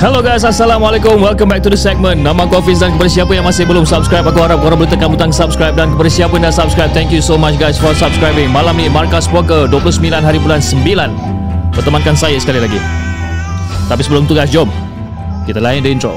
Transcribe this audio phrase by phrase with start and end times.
[0.00, 1.20] Hello guys, Assalamualaikum.
[1.20, 2.24] Welcome back to the segment.
[2.24, 5.12] Nama aku Hafiz dan kepada siapa yang masih belum subscribe Aku harap korang boleh tekan
[5.12, 8.48] butang subscribe Dan kepada siapa yang dah subscribe Thank you so much guys for subscribing.
[8.48, 12.80] Malam ni Markas Poker 29 hari bulan 9 Pertemankan saya sekali lagi.
[13.92, 14.72] Tapi sebelum tu guys, jom.
[15.44, 16.16] Kita layan the intro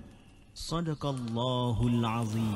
[0.61, 2.53] Sadaqallahul Azim.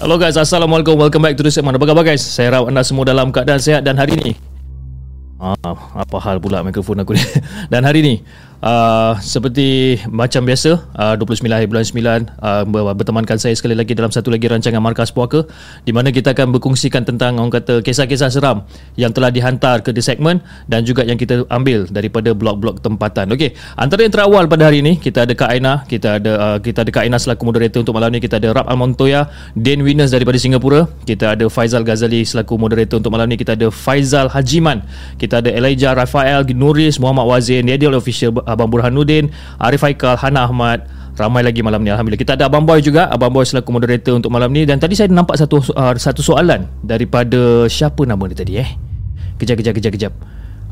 [0.00, 0.96] Hello guys, Assalamualaikum.
[0.96, 1.76] Welcome back to the segment.
[1.76, 2.24] Apa khabar guys?
[2.24, 4.32] Saya harap anda semua dalam keadaan sehat dan hari ini.
[5.36, 7.24] Ah, apa hal pula mikrofon aku ni?
[7.72, 8.14] Dan hari ini,
[8.62, 14.14] uh, Seperti macam biasa uh, 29 hari bulan 9 uh, Bertemankan saya sekali lagi Dalam
[14.14, 15.44] satu lagi rancangan Markas Puaka
[15.82, 18.64] di mana kita akan berkongsikan tentang Orang kata kisah-kisah seram
[18.94, 20.40] Yang telah dihantar ke the segment
[20.70, 23.34] Dan juga yang kita ambil Daripada blog-blog tempatan.
[23.34, 26.86] Okey, Antara yang terawal pada hari ni Kita ada Kak Aina Kita ada uh, kita
[26.86, 29.26] ada Kak Aina selaku moderator untuk malam ni Kita ada Rab Almontoya
[29.58, 33.68] Dan Winners daripada Singapura Kita ada Faizal Ghazali selaku moderator untuk malam ni Kita ada
[33.72, 34.84] Faizal Hajiman
[35.18, 40.84] Kita ada Elijah Rafael Nuris Muhammad Wazin Yadiel Official Abang Burhanuddin Arif Haikal Hana Ahmad.
[41.12, 42.24] Ramai lagi malam ni Alhamdulillah.
[42.24, 43.04] Kita ada Abang Boy juga.
[43.12, 44.64] Abang Boy selaku moderator untuk malam ni.
[44.64, 48.68] Dan tadi saya nampak satu uh, satu soalan Daripada Siapa nama dia tadi eh?
[49.36, 50.12] Kejap kejap kejap kejap.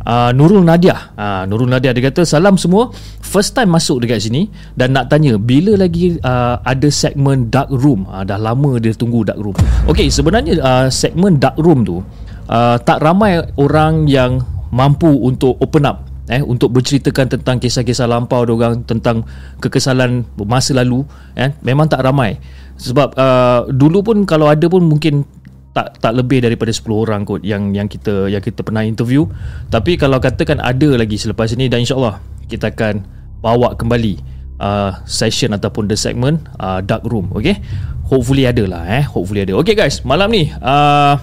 [0.01, 1.13] Uh, Nurul Nadia.
[1.13, 2.89] Uh, Nurul Nadia dia kata Salam semua.
[3.21, 8.09] First time masuk dekat sini Dan nak tanya Bila lagi uh, ada segmen Dark Room?
[8.09, 9.53] Uh, Dah lama dia tunggu Dark Room.
[9.93, 12.01] Okay sebenarnya uh, Segmen Dark Room tu
[12.49, 14.41] uh, Tak ramai orang yang
[14.73, 19.27] Mampu untuk open up eh untuk berceritakan tentang kisah-kisah lampau orang tentang
[19.59, 21.03] kekesalan masa lalu
[21.35, 22.39] eh memang tak ramai.
[22.79, 25.27] Sebab uh, dulu pun kalau ada pun mungkin
[25.75, 29.27] tak tak lebih daripada 10 orang kot yang yang kita yang kita pernah interview.
[29.75, 33.03] Tapi kalau katakan ada lagi selepas ini dan insyaallah kita akan
[33.43, 34.19] bawa kembali
[34.59, 37.57] uh, session ataupun the segment uh, dark room okay
[38.05, 39.55] hopefully ada lah eh hopefully ada.
[39.63, 41.15] Okay guys malam ni uh,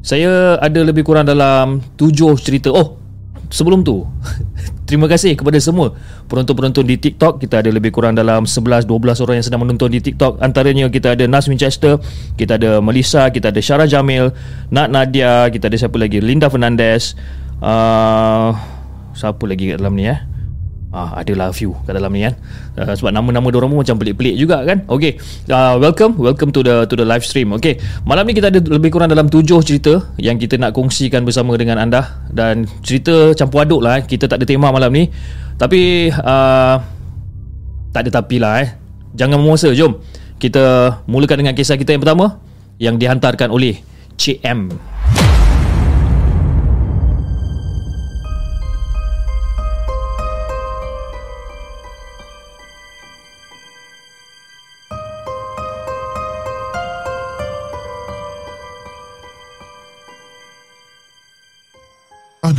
[0.00, 2.72] saya ada lebih kurang dalam 7 cerita.
[2.72, 2.99] Oh
[3.50, 4.06] sebelum tu
[4.88, 5.94] terima kasih kepada semua
[6.30, 7.42] penonton-penonton di TikTok.
[7.42, 8.86] Kita ada lebih kurang dalam 11-12
[9.22, 10.38] orang yang sedang menonton di TikTok.
[10.38, 11.98] Antaranya kita ada Nas Winchester
[12.38, 14.30] kita ada Melissa kita ada Syara Jamil
[14.70, 16.22] Nat Nadia kita ada siapa lagi?
[16.22, 17.18] Linda Fernandez.
[17.60, 18.56] Uh,
[19.12, 20.29] siapa lagi kat dalam ni eh
[20.90, 22.34] Ah, adalah few kat dalam ni kan.
[22.74, 24.82] Uh, sebab nama-nama diorang pun macam pelik-pelik juga kan.
[24.90, 26.18] Okey uh, welcome.
[26.18, 27.54] Welcome to the to the live stream.
[27.54, 31.54] Okey malam ni kita ada lebih kurang dalam tujuh cerita yang kita nak kongsikan bersama
[31.54, 32.26] dengan anda.
[32.26, 34.10] Dan cerita campur aduk lah eh.
[34.10, 35.06] kita tak ada tema malam ni.
[35.54, 36.76] Tapi uh,
[37.94, 38.74] tak ada tapi lah eh.
[39.14, 39.70] Jangan memuasa.
[39.70, 39.94] Jom.
[40.42, 42.42] Kita mulakan dengan kisah kita yang pertama
[42.82, 43.78] yang dihantarkan oleh
[44.18, 44.74] CM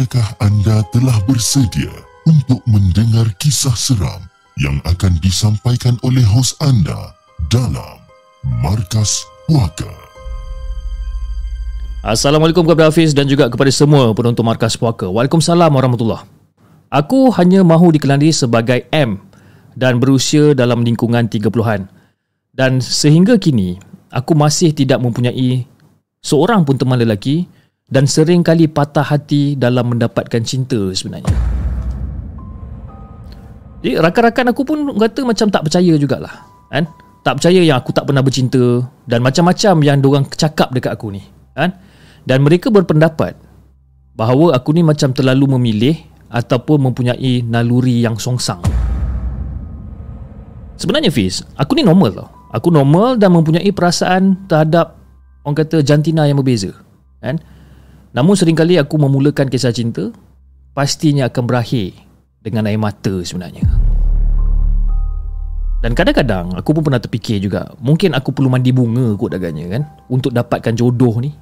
[0.02, 1.94] Adakah anda telah bersedia
[2.26, 4.18] untuk mendengar kisah seram
[4.58, 7.14] yang akan disampaikan oleh hos anda
[7.54, 8.02] dalam
[8.66, 9.94] Markas Puaka?
[12.02, 15.06] Assalamualaikum kepada Hafiz dan juga kepada semua penonton Markas Puaka.
[15.06, 16.26] Waalaikumsalam warahmatullahi
[16.90, 19.22] Aku hanya mahu dikenali sebagai M
[19.78, 21.86] dan berusia dalam lingkungan 30-an.
[22.50, 23.78] Dan sehingga kini,
[24.10, 25.70] aku masih tidak mempunyai
[26.26, 27.46] seorang pun teman lelaki
[27.92, 31.36] dan sering kali patah hati dalam mendapatkan cinta sebenarnya.
[33.84, 36.48] Jadi rakan-rakan aku pun kata macam tak percaya jugalah.
[36.72, 36.88] Kan?
[37.22, 41.22] Tak percaya yang aku tak pernah bercinta dan macam-macam yang diorang cakap dekat aku ni.
[41.52, 41.76] Kan?
[42.24, 43.36] Dan mereka berpendapat
[44.16, 46.00] bahawa aku ni macam terlalu memilih
[46.32, 48.64] ataupun mempunyai naluri yang songsang.
[50.80, 52.30] Sebenarnya Fiz, aku ni normal tau.
[52.56, 54.96] Aku normal dan mempunyai perasaan terhadap
[55.44, 56.72] orang kata jantina yang berbeza.
[57.20, 57.42] Kan?
[58.12, 60.12] Namun seringkali aku memulakan kisah cinta
[60.76, 61.96] pastinya akan berakhir
[62.44, 63.64] dengan air mata sebenarnya.
[65.82, 69.82] Dan kadang-kadang aku pun pernah terfikir juga Mungkin aku perlu mandi bunga kot agaknya kan
[70.14, 71.34] Untuk dapatkan jodoh ni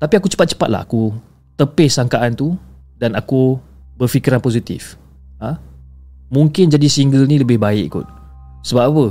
[0.00, 1.12] Tapi aku cepat-cepat lah Aku
[1.60, 2.56] tepis sangkaan tu
[2.96, 3.60] Dan aku
[4.00, 4.96] berfikiran positif
[5.36, 5.60] ha?
[6.32, 8.08] Mungkin jadi single ni lebih baik kot
[8.64, 9.06] Sebab apa?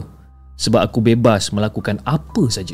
[0.57, 2.73] Sebab aku bebas melakukan apa saja.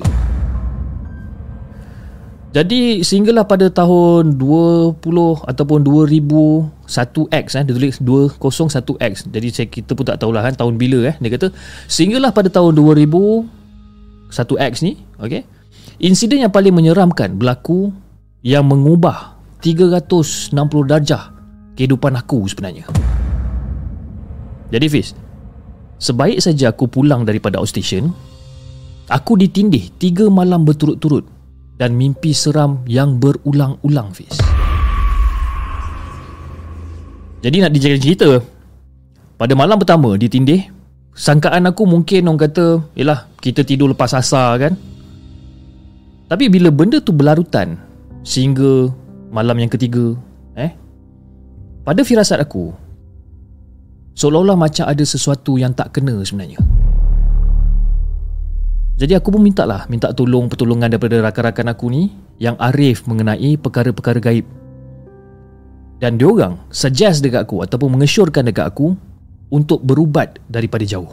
[2.53, 5.01] Jadi sehinggalah pada tahun 20
[5.49, 9.25] ataupun 2001X eh dia tulis 201X.
[9.33, 11.49] Jadi saya kita pun tak tahulah kan tahun bila eh dia kata
[11.89, 15.41] sehinggalah pada tahun 2001X ni okey.
[16.05, 17.89] Insiden yang paling menyeramkan berlaku
[18.45, 19.33] yang mengubah
[19.65, 20.53] 360
[20.85, 21.33] darjah
[21.73, 22.85] kehidupan aku sebenarnya.
[24.69, 25.17] Jadi Fiz,
[25.97, 28.13] sebaik saja aku pulang daripada outstation,
[29.09, 31.25] aku ditindih 3 malam berturut-turut
[31.77, 34.37] dan mimpi seram yang berulang-ulang Fiz.
[37.43, 38.29] Jadi nak dijadikan cerita
[39.35, 40.63] Pada malam pertama ditindih
[41.13, 44.73] Sangkaan aku mungkin orang kata Yelah kita tidur lepas asar kan
[46.31, 47.75] Tapi bila benda tu berlarutan
[48.23, 48.87] Sehingga
[49.29, 50.15] malam yang ketiga
[50.55, 50.71] eh
[51.83, 52.71] Pada firasat aku
[54.15, 56.63] Seolah-olah macam ada sesuatu yang tak kena sebenarnya
[58.93, 63.57] jadi aku pun minta lah Minta tolong pertolongan daripada rakan-rakan aku ni Yang arif mengenai
[63.57, 64.45] perkara-perkara gaib.
[65.97, 68.93] Dan diorang suggest dekat aku Ataupun mengesyorkan dekat aku
[69.49, 71.09] Untuk berubat daripada jauh.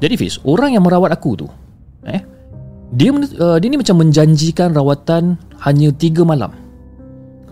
[0.00, 1.48] Jadi Fiz Orang yang merawat aku tu
[2.08, 2.22] eh,
[2.94, 5.34] dia, uh, dia ni macam menjanjikan rawatan
[5.66, 6.54] Hanya 3 malam.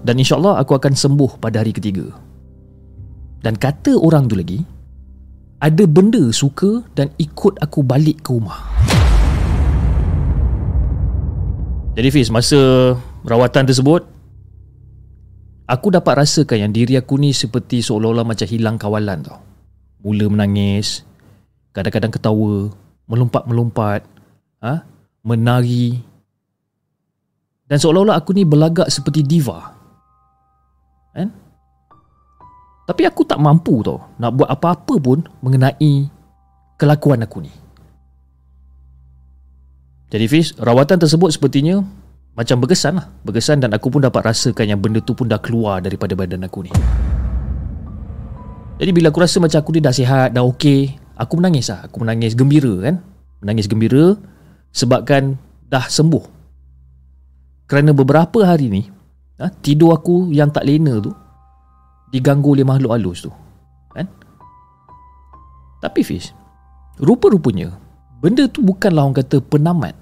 [0.04, 2.06] Dan insyaAllah aku akan sembuh pada hari ketiga.
[3.42, 4.62] Dan kata orang tu lagi
[5.64, 8.68] ada benda suka dan ikut aku balik ke rumah.
[11.96, 12.92] Jadi Fiz, masa
[13.24, 14.04] rawatan tersebut,
[15.64, 19.40] aku dapat rasakan yang diri aku ni seperti seolah-olah macam hilang kawalan tau.
[20.04, 21.00] Mula menangis,
[21.72, 22.68] kadang-kadang ketawa,
[23.08, 24.04] melompat-melompat,
[24.60, 24.84] ha?
[25.24, 25.96] menari.
[27.64, 29.72] Dan seolah-olah aku ni berlagak seperti diva.
[31.16, 31.43] Kan?
[32.84, 36.08] Tapi aku tak mampu tau nak buat apa-apa pun mengenai
[36.76, 37.52] kelakuan aku ni.
[40.12, 41.80] Jadi Fiz, rawatan tersebut sepertinya
[42.36, 43.08] macam berkesan lah.
[43.24, 46.68] Berkesan dan aku pun dapat rasakan yang benda tu pun dah keluar daripada badan aku
[46.68, 46.72] ni.
[48.78, 51.88] Jadi bila aku rasa macam aku ni dah sihat, dah okey, aku menangis lah.
[51.88, 53.00] Aku menangis gembira kan.
[53.40, 54.18] Menangis gembira
[54.74, 56.24] sebabkan dah sembuh.
[57.64, 58.82] Kerana beberapa hari ni,
[59.40, 61.14] ha, tidur aku yang tak lena tu,
[62.14, 63.34] diganggu oleh makhluk halus tu
[63.90, 64.06] kan?
[65.82, 66.30] Tapi Fish
[67.02, 67.74] rupa-rupanya
[68.22, 69.98] benda tu bukanlah orang kata penamat.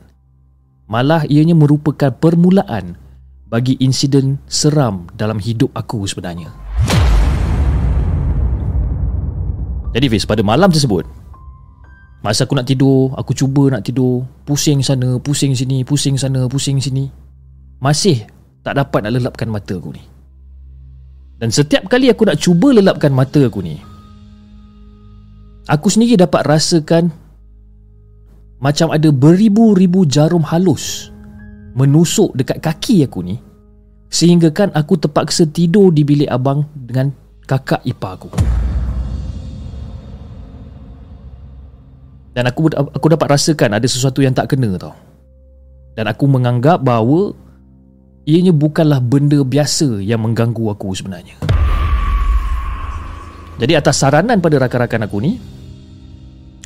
[0.92, 3.00] Malah ianya merupakan permulaan
[3.48, 6.52] bagi insiden seram dalam hidup aku sebenarnya.
[9.96, 11.04] Jadi Fish pada malam tersebut
[12.24, 16.80] Masa aku nak tidur, aku cuba nak tidur Pusing sana, pusing sini, pusing sana, pusing
[16.80, 17.12] sini
[17.76, 18.24] Masih
[18.64, 20.11] tak dapat nak lelapkan mata aku ni
[21.42, 23.82] dan setiap kali aku nak cuba lelapkan mata aku ni
[25.66, 27.10] Aku sendiri dapat rasakan
[28.62, 31.10] Macam ada beribu-ribu jarum halus
[31.74, 33.42] Menusuk dekat kaki aku ni
[34.06, 37.10] Sehingga kan aku terpaksa tidur di bilik abang Dengan
[37.46, 38.28] kakak ipar aku.
[42.32, 44.96] Dan aku aku dapat rasakan ada sesuatu yang tak kena tau.
[45.92, 47.36] Dan aku menganggap bahawa
[48.22, 51.38] ianya bukanlah benda biasa yang mengganggu aku sebenarnya.
[53.58, 55.38] Jadi atas saranan pada rakan-rakan aku ni,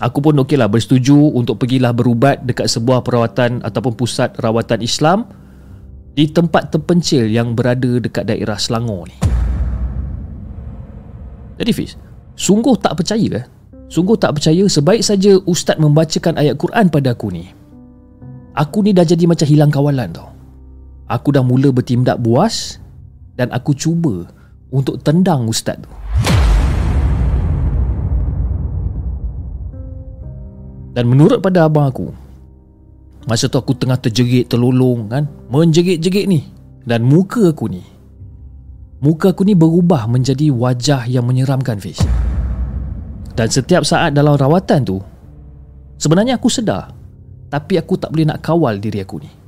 [0.00, 5.28] aku pun okeylah bersetuju untuk pergilah berubat dekat sebuah perawatan ataupun pusat rawatan Islam
[6.16, 9.16] di tempat terpencil yang berada dekat daerah Selangor ni.
[11.56, 11.96] Jadi Fiz,
[12.36, 13.44] sungguh tak percaya eh?
[13.86, 17.48] Sungguh tak percaya sebaik saja ustaz membacakan ayat Quran pada aku ni.
[18.56, 20.35] Aku ni dah jadi macam hilang kawalan tau.
[21.06, 22.82] Aku dah mula bertindak buas
[23.38, 24.26] dan aku cuba
[24.74, 25.90] untuk tendang ustaz tu.
[30.96, 32.08] Dan menurut pada abang aku,
[33.30, 36.40] masa tu aku tengah terjerit, terlolong kan, menjerit-jerit ni
[36.82, 37.84] dan muka aku ni
[39.04, 42.00] muka aku ni berubah menjadi wajah yang menyeramkan Fish.
[43.36, 44.96] Dan setiap saat dalam rawatan tu
[46.00, 46.90] sebenarnya aku sedar
[47.52, 49.45] tapi aku tak boleh nak kawal diri aku ni.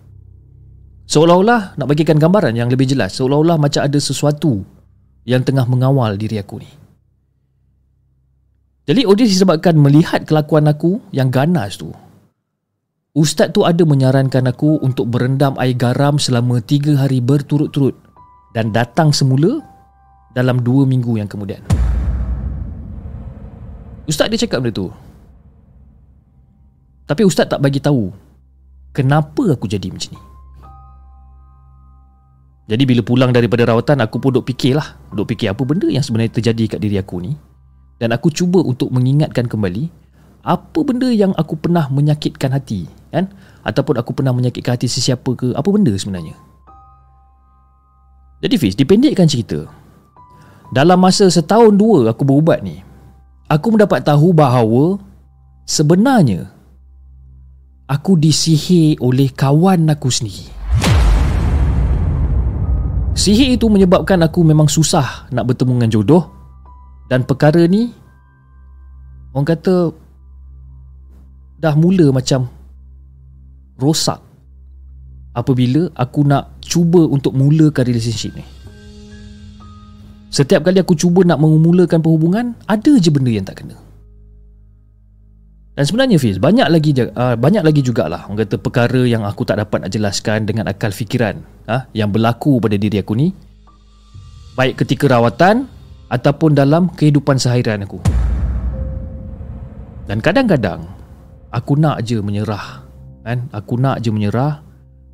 [1.08, 4.60] Seolah-olah nak bagikan gambaran yang lebih jelas Seolah-olah macam ada sesuatu
[5.24, 6.68] Yang tengah mengawal diri aku ni.
[8.84, 11.88] Jadi Odin disebabkan melihat kelakuan aku Yang ganas tu.
[13.16, 17.96] Ustaz tu ada menyarankan aku Untuk berendam air garam selama 3 hari berturut-turut
[18.52, 19.64] Dan datang semula
[20.36, 21.64] Dalam 2 minggu yang kemudian.
[24.04, 24.92] Ustaz dia cakap benda tu.
[27.08, 28.12] Tapi Ustaz tak bagi tahu
[28.92, 30.27] Kenapa aku jadi macam ni
[32.68, 36.04] Jadi bila pulang daripada rawatan Aku pun duk fikir lah Duk fikir apa benda yang
[36.04, 37.32] sebenarnya terjadi kat diri aku ni
[37.96, 39.88] Dan aku cuba untuk mengingatkan kembali
[40.44, 43.32] Apa benda yang aku pernah menyakitkan hati kan?
[43.64, 46.36] Ataupun aku pernah menyakitkan hati sesiapa ke Apa benda sebenarnya
[48.44, 49.64] Jadi Fiz, dipendekkan cerita
[50.68, 52.84] Dalam masa setahun dua aku berubat ni
[53.48, 55.00] aku mendapat tahu bahawa
[55.64, 56.52] sebenarnya
[57.88, 60.57] aku disihir oleh kawan aku sendiri.
[63.18, 66.24] Sihir itu menyebabkan aku memang susah nak bertemu dengan jodoh
[67.10, 67.90] dan perkara ni
[69.34, 69.90] orang kata
[71.58, 72.46] dah mula macam
[73.74, 74.22] rosak
[75.34, 78.46] apabila aku nak cuba untuk mulakan relationship ni.
[80.30, 83.87] Setiap kali aku cuba nak memulakan perhubungan Ada je benda yang tak kena
[85.78, 89.62] Dan sebenarnya Fiz Banyak lagi uh, banyak lagi jugalah Orang kata perkara yang aku tak
[89.62, 91.38] dapat nak jelaskan Dengan akal fikiran
[91.70, 93.30] uh, Yang berlaku pada diri aku ni.
[94.58, 95.70] Baik ketika rawatan
[96.10, 98.02] Ataupun dalam kehidupan seharian aku.
[100.10, 100.82] Dan kadang-kadang
[101.54, 102.82] Aku nak je menyerah
[103.22, 103.46] kan?
[103.54, 104.66] Aku nak je menyerah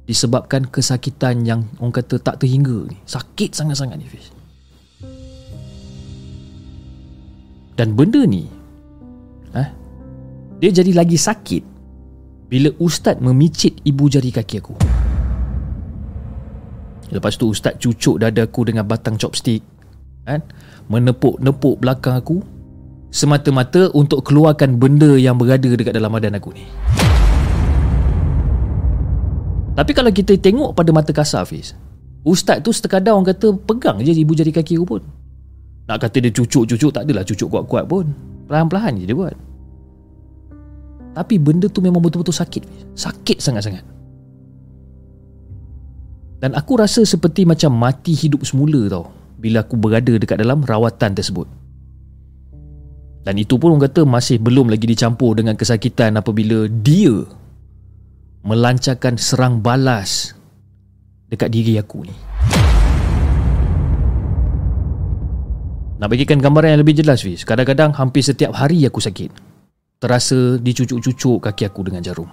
[0.08, 2.96] Disebabkan kesakitan yang orang kata tak terhingga ni.
[3.08, 4.28] Sakit sangat-sangat ni Fiz.
[7.72, 8.44] Dan benda ni
[9.56, 9.68] eh,
[10.64, 11.60] Dia jadi lagi sakit
[12.48, 14.72] Bila ustaz memicit ibu jari kaki aku
[17.12, 19.60] Lepas tu ustaz cucuk dada aku dengan batang chopstick
[20.24, 20.40] eh,
[20.88, 22.40] Menepuk-nepuk belakang aku
[23.12, 26.64] Semata-mata untuk keluarkan benda yang berada dekat dalam badan aku ni
[29.76, 31.76] Tapi kalau kita tengok pada mata kasar Fiz
[32.24, 35.04] Ustaz tu sekadar orang kata pegang je ibu jari kaki aku pun
[35.84, 38.08] nak kata dia cucuk-cucuk tak adalah cucuk kuat-kuat pun.
[38.48, 39.36] Perlahan-perlahan je dia buat.
[41.14, 42.92] Tapi benda tu memang betul-betul sakit.
[42.98, 43.86] Sakit sangat-sangat.
[46.42, 51.14] Dan aku rasa seperti macam mati hidup semula tau bila aku berada dekat dalam rawatan
[51.16, 51.48] tersebut.
[53.24, 57.24] Dan itu pun orang kata masih belum lagi dicampur dengan kesakitan apabila dia
[58.44, 60.36] melancarkan serang balas
[61.32, 62.16] dekat diri aku ni.
[65.94, 69.53] Nak bagikan gambaran yang lebih jelas Fiz Kadang-kadang hampir setiap hari aku sakit
[70.02, 72.28] Terasa dicucuk-cucuk kaki aku dengan jarum.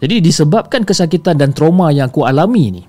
[0.00, 2.82] Jadi disebabkan kesakitan dan trauma yang aku alami ni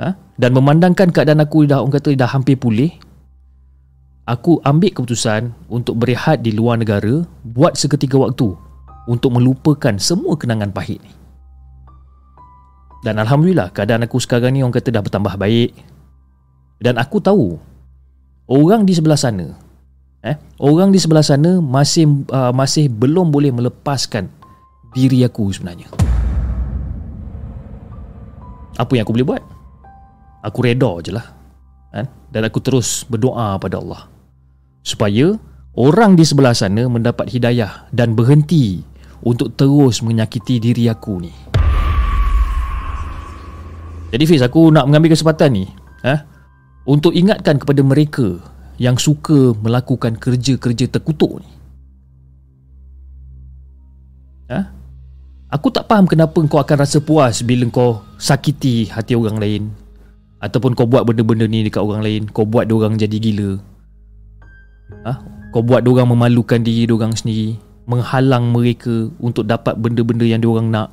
[0.00, 0.16] ha?
[0.40, 2.88] Dan memandangkan keadaan aku dah orang kata dah hampir pulih
[4.24, 8.56] Aku ambil keputusan untuk berehat di luar negara Buat seketika waktu
[9.04, 11.12] Untuk melupakan semua kenangan pahit ni.
[13.00, 15.72] Dan Alhamdulillah keadaan aku sekarang ni orang kata dah bertambah baik.
[16.84, 17.56] Dan aku tahu
[18.44, 19.56] orang di sebelah sana
[20.24, 20.36] eh?
[20.60, 24.28] Orang di sebelah sana masih uh, masih belum boleh melepaskan
[24.92, 25.88] diri aku sebenarnya.
[28.76, 29.42] Apa yang aku boleh buat?
[30.40, 31.26] Aku reda je lah.
[31.92, 34.08] Kan dan aku terus berdoa pada Allah.
[34.80, 35.36] Supaya
[35.76, 38.80] orang di sebelah sana mendapat hidayah dan berhenti
[39.20, 41.32] untuk terus menyakiti diri aku ni.
[44.10, 45.64] Jadi Fiz aku nak mengambil kesempatan ni
[46.02, 46.18] eh?
[46.88, 48.40] Untuk ingatkan kepada mereka
[48.80, 51.50] yang suka melakukan kerja-kerja terkutuk ni.
[54.48, 54.72] Ha?
[55.52, 59.62] Aku tak faham kenapa kau akan rasa puas bila kau sakiti hati orang lain
[60.40, 63.50] ataupun kau buat benda-benda ni dekat orang lain, kau buat dia orang jadi gila.
[65.04, 65.12] Ha?
[65.52, 70.40] Kau buat dia orang memalukan diri dia orang sendiri, menghalang mereka untuk dapat benda-benda yang
[70.40, 70.88] dia orang nak.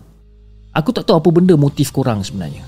[0.75, 2.67] Aku tak tahu apa benda motif korang sebenarnya.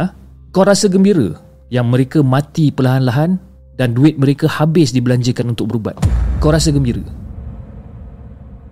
[0.00, 0.16] Ha?
[0.48, 1.36] Kau rasa gembira
[1.72, 3.40] yang mereka mati perlahan-lahan
[3.74, 5.98] dan duit mereka habis dibelanjakan untuk berubat.
[6.38, 7.02] Kau rasa gembira.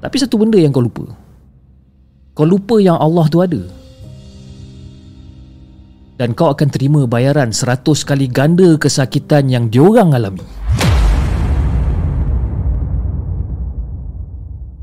[0.03, 1.07] Tapi satu benda yang kau lupa.
[2.35, 3.63] Kau lupa yang Allah tu ada.
[6.19, 10.45] Dan kau akan terima bayaran seratus kali ganda kesakitan yang diorang alami.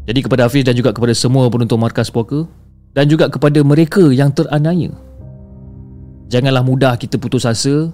[0.09, 2.49] Jadi kepada Hafiz dan juga kepada semua penonton Markas Poker
[2.97, 4.89] dan juga kepada mereka yang teraniaya
[6.29, 7.89] Janganlah mudah kita putus asa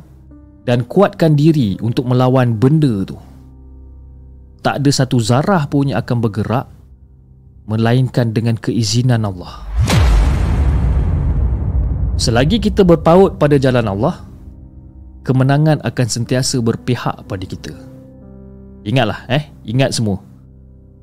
[0.67, 3.15] dan kuatkan diri untuk melawan benda tu.
[4.59, 6.67] Tak ada satu zarah pun yang akan bergerak
[7.63, 9.63] melainkan dengan keizinan Allah.
[12.19, 14.27] Selagi kita berpaut pada jalan Allah,
[15.23, 17.71] kemenangan akan sentiasa berpihak pada kita.
[18.83, 20.19] Ingatlah eh, ingat semua.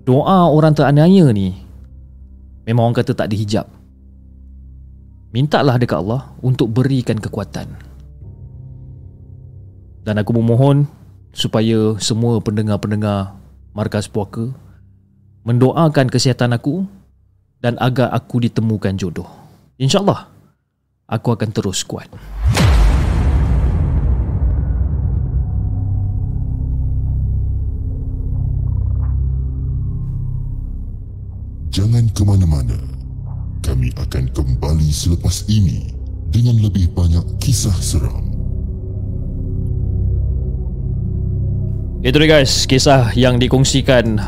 [0.05, 1.57] Doa orang teraniaya ni
[2.69, 3.82] memang orang kata tak dihijab.
[5.33, 7.73] Mintalah dekat Allah untuk berikan kekuatan.
[10.05, 10.85] Dan aku memohon
[11.33, 13.33] supaya semua pendengar-pendengar
[13.73, 14.53] Markas Puaka
[15.49, 16.85] mendoakan kesihatan aku
[17.65, 19.25] dan agar aku ditemukan jodoh.
[19.81, 20.29] InsyaAllah,
[21.09, 22.13] aku akan terus kuat.
[31.73, 32.92] Jangan ke mana-mana.
[33.73, 35.89] Kami akan kembali selepas ini
[36.29, 38.21] dengan lebih banyak kisah seram.
[42.05, 44.21] Itu dia guys, kisah yang dikongsikan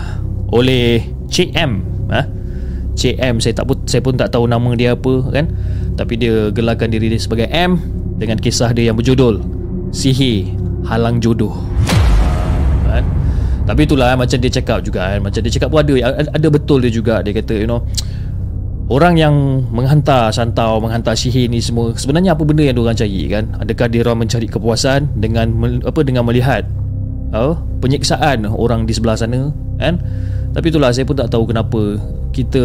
[0.48, 2.24] oleh Cik M ha?
[2.96, 5.52] Cik M saya tak saya pun tak tahu nama dia apa kan
[5.92, 7.76] tapi dia gelarkan diri dia sebagai M
[8.16, 9.44] dengan kisah dia yang berjudul
[9.92, 10.56] Sihir
[10.88, 11.52] Halang Jodoh
[12.88, 13.04] kan?
[13.68, 15.92] tapi itulah macam dia cakap juga kan macam dia cakap pun ada
[16.32, 17.84] ada betul dia juga dia kata you know
[18.84, 23.48] Orang yang menghantar santau, menghantar sihir ni semua Sebenarnya apa benda yang diorang cari kan?
[23.56, 25.56] Adakah dia orang mencari kepuasan Dengan
[25.88, 26.68] apa dengan melihat
[27.32, 30.04] oh, Penyiksaan orang di sebelah sana kan?
[30.52, 31.98] Tapi itulah saya pun tak tahu kenapa
[32.30, 32.62] kita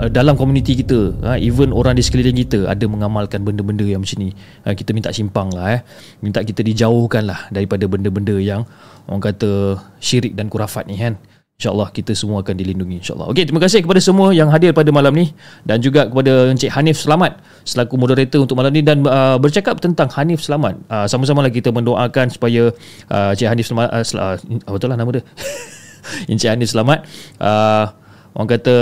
[0.00, 4.16] uh, dalam komuniti kita uh, even orang di sekeliling kita ada mengamalkan benda-benda yang macam
[4.16, 4.32] ni.
[4.64, 5.80] Uh, kita minta simpang lah eh.
[6.24, 8.64] Minta kita dijauhkan lah daripada benda-benda yang
[9.10, 11.20] orang kata syirik dan kurafat ni kan
[11.60, 13.28] InsyaAllah kita semua akan dilindungi InsyaAllah.
[13.30, 15.30] Okey terima kasih kepada semua yang hadir pada malam ni
[15.62, 20.10] Dan juga kepada Encik Hanif Selamat Selaku moderator untuk malam ni Dan uh, bercakap tentang
[20.10, 20.74] Hanif Selamat.
[20.90, 22.74] Uh, Sama-sama lah kita mendoakan supaya
[23.14, 25.22] uh, Encik Hanif Selamat uh, sel- uh, Betul lah nama dia?
[26.30, 27.06] Encik Anis selamat
[27.38, 27.94] uh,
[28.34, 28.74] Orang kata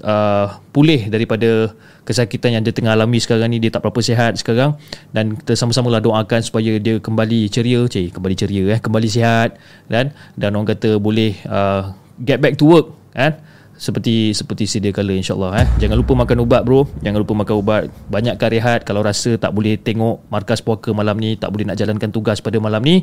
[0.00, 3.56] uh, Pulih daripada Kesakitan yang dia tengah alami sekarang ni.
[3.60, 4.76] Dia tak berapa sihat sekarang
[5.12, 7.84] Dan kita sama-sama lah doakan Supaya dia kembali ceria.
[7.84, 8.78] Cik, Kembali ceria eh.
[8.80, 9.56] Kembali sihat
[9.92, 13.38] Dan dan orang kata boleh uh, Get back to work kan
[13.74, 17.82] seperti seperti sedia kala insyaallah eh jangan lupa makan ubat bro jangan lupa makan ubat
[18.06, 22.14] banyakkan rehat kalau rasa tak boleh tengok markas puaka malam ni tak boleh nak jalankan
[22.14, 23.02] tugas pada malam ni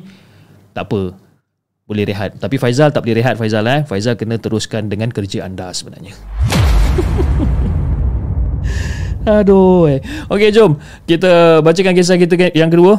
[0.72, 1.12] tak apa
[1.92, 2.40] boleh rehat.
[2.40, 3.84] Tapi Faizal tak boleh rehat Faizal eh.
[3.84, 6.16] Faizal kena teruskan dengan kerja anda sebenarnya.
[9.44, 9.92] Aduh.
[9.92, 10.00] Eh.
[10.32, 12.96] Okey jom kita bacakan kisah kita yang kedua.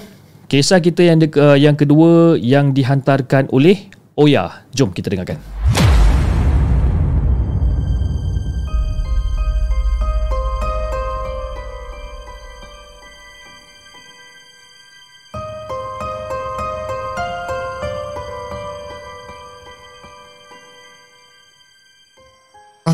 [0.52, 4.68] Kisah kita yang de- uh, yang kedua yang dihantarkan oleh Oya.
[4.76, 5.40] Jom kita dengarkan.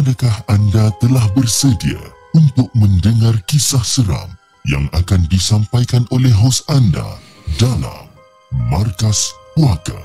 [0.09, 2.01] Adakah anda telah bersedia
[2.33, 4.33] untuk mendengar kisah seram
[4.65, 7.21] yang akan disampaikan oleh hos anda
[7.61, 8.09] dalam
[8.73, 10.01] Markas Puaka?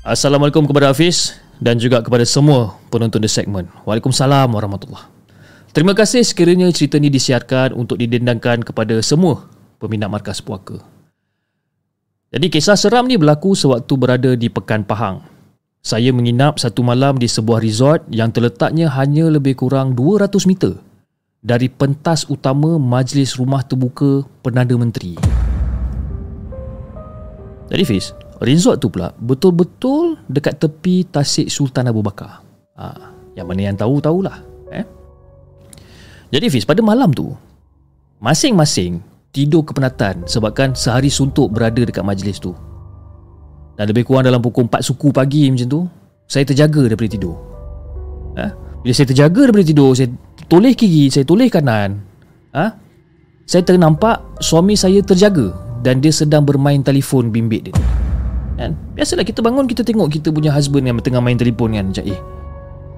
[0.00, 3.68] Assalamualaikum kepada Hafiz dan juga kepada semua penonton di segmen.
[3.84, 5.12] Waalaikumsalam warahmatullahi
[5.76, 9.44] Terima kasih sekiranya cerita ini disiarkan untuk didendangkan kepada semua
[9.76, 10.80] peminat Markas Puaka.
[12.32, 15.36] Jadi kisah seram ni berlaku sewaktu berada di Pekan Pahang,
[15.82, 20.74] saya menginap satu malam di sebuah resort yang terletaknya hanya lebih kurang 200 meter
[21.38, 25.14] dari pentas utama Majlis Rumah Terbuka Perdana Menteri.
[27.68, 32.42] Jadi Fiz, resort tu pula betul-betul dekat tepi Tasik Sultan Abu Bakar.
[32.74, 34.42] Ha, yang mana yang tahu tahulah.
[34.74, 34.84] Eh?
[36.34, 37.32] Jadi Fiz, pada malam tu,
[38.18, 38.98] masing-masing
[39.30, 42.56] tidur kepenatan sebabkan sehari suntuk berada dekat majlis tu.
[43.78, 45.80] Dan lebih kurang dalam pukul 4 suku pagi macam tu
[46.26, 47.38] Saya terjaga daripada tidur
[48.34, 48.50] ha?
[48.82, 50.10] Bila saya terjaga daripada tidur Saya
[50.50, 52.02] toleh kiri Saya toleh kanan
[52.58, 52.74] ha?
[53.46, 57.74] Saya ternampak Suami saya terjaga Dan dia sedang bermain telefon bimbit dia
[58.58, 58.74] kan?
[58.98, 62.20] Biasalah kita bangun Kita tengok kita punya husband Yang tengah main telefon kan Macam eh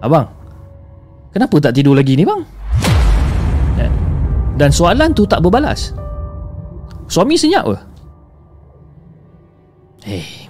[0.00, 0.26] Abang
[1.36, 2.40] Kenapa tak tidur lagi ni bang
[3.76, 3.92] kan?
[4.56, 5.92] Dan soalan tu tak berbalas
[7.04, 7.89] Suami senyap ke
[10.10, 10.40] Hei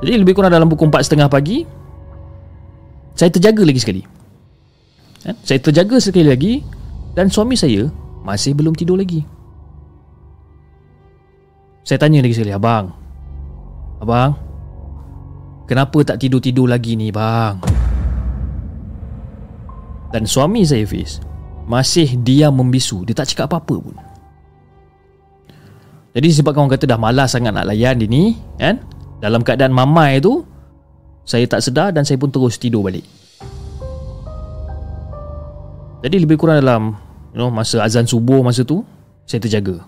[0.00, 1.68] jadi lebih kurang dalam pukul 4.30 pagi
[3.12, 4.02] Saya terjaga lagi sekali.
[5.28, 5.36] Eh?
[5.44, 6.52] Saya terjaga sekali lagi
[7.12, 7.84] Dan suami saya
[8.24, 9.20] Masih belum tidur lagi.
[11.84, 12.96] Saya tanya lagi sekali Abang
[14.00, 14.32] Abang
[15.68, 17.60] Kenapa tak tidur-tidur lagi ni bang?
[20.10, 21.20] Dan suami saya Fiz
[21.68, 23.04] Masih diam membisu.
[23.04, 23.96] Dia tak cakap apa-apa pun
[26.10, 28.82] Jadi sebabkan orang kata dah malas sangat nak layan dia ni Kan?
[29.22, 30.42] Dalam keadaan mamai tu
[31.22, 33.06] Saya tak sedar dan saya pun terus tidur balik.
[36.02, 36.98] Jadi lebih kurang dalam
[37.30, 38.82] you know, Masa azan subuh masa tu
[39.22, 39.86] Saya terjaga.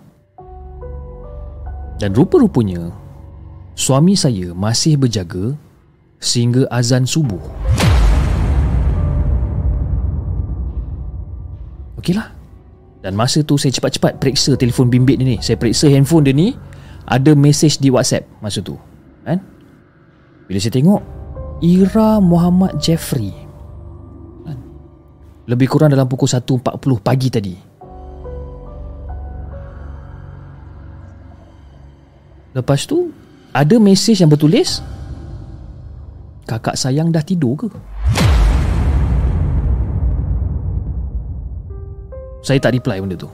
[1.99, 2.95] Dan rupa-rupanya
[3.75, 5.59] Suami saya masih berjaga
[6.23, 7.43] Sehingga azan subuh.
[11.99, 12.42] Okeylah
[13.03, 16.55] Dan masa tu saya cepat-cepat periksa telefon bimbit ni Saya periksa handphone dia ni
[17.11, 18.79] Ada mesej di whatsapp masa tu
[19.27, 19.43] Kan
[20.47, 21.03] Bila saya tengok
[21.63, 23.35] Ira Muhammad Jeffrey
[24.47, 24.59] kan?
[25.51, 26.63] Lebih kurang dalam pukul 1.40
[27.03, 27.55] pagi tadi
[32.55, 33.11] Lepas tu
[33.51, 34.79] Ada mesej yang bertulis
[36.47, 37.69] Kakak sayang dah tidur ke?
[42.43, 43.31] Saya tak reply benda tu.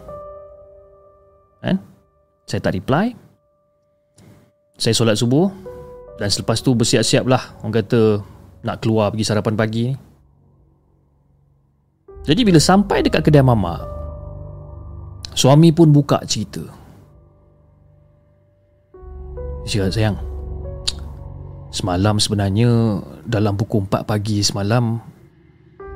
[1.65, 1.81] Kan?
[2.45, 3.17] Saya tak reply.
[4.79, 5.51] Saya solat subuh
[6.23, 7.43] Dan selepas tu bersiap-siap lah.
[7.65, 8.23] Orang kata
[8.63, 9.95] Nak keluar pergi sarapan pagi ni.
[12.29, 13.81] Jadi bila sampai dekat kedai mama
[15.35, 16.63] Suami pun buka cerita.
[19.65, 20.21] Dia sayang
[21.73, 25.01] Semalam sebenarnya Dalam pukul 4 pagi semalam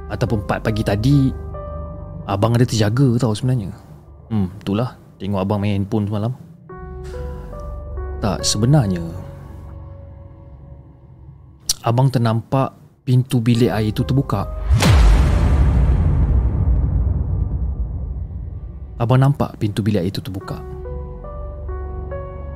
[0.09, 1.51] Ataupun 4 pagi tadi
[2.26, 3.74] Abang ada terjaga tau sebenarnya.
[4.30, 4.94] Hmm itulah.
[5.18, 6.32] Tengok abang main handphone semalam.
[8.22, 9.02] Tak sebenarnya
[11.82, 14.46] Abang ternampak Pintu bilik air itu terbuka.
[18.94, 20.62] Abang nampak pintu bilik air itu terbuka.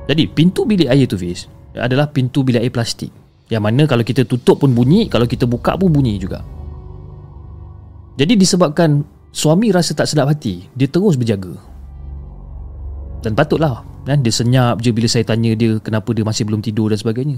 [0.07, 3.11] Jadi pintu bilik air itu Fiz Adalah pintu bilik air plastik.
[3.51, 6.47] Yang mana kalau kita tutup pun bunyi Kalau kita buka pun bunyi juga.
[8.15, 9.03] Jadi disebabkan
[9.37, 11.53] Suami rasa tak sedap hati Dia terus berjaga
[13.21, 14.25] Dan patutlah kan?
[14.25, 17.37] Dia senyap je bila saya tanya dia Kenapa dia masih belum tidur dan sebagainya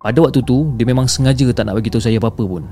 [0.00, 2.64] Pada waktu tu Dia memang sengaja tak nak bagi tahu saya apa-apa pun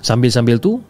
[0.00, 0.80] Sambil-sambil tu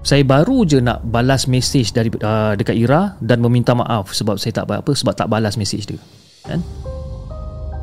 [0.00, 4.64] Saya baru je nak balas mesej dari uh, dekat Ira Dan meminta maaf sebab saya
[4.64, 6.00] tak apa Sebab tak balas mesej dia
[6.48, 6.64] kan?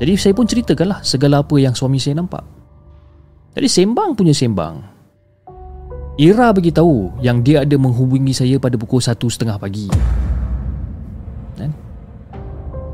[0.02, 2.42] Jadi saya pun ceritakanlah Segala apa yang suami saya nampak
[3.54, 4.95] Jadi sembang punya sembang
[6.16, 9.92] Ira beritahu yang dia ada menghubungi saya pada pukul 1.30 pagi.
[11.60, 11.76] Dan,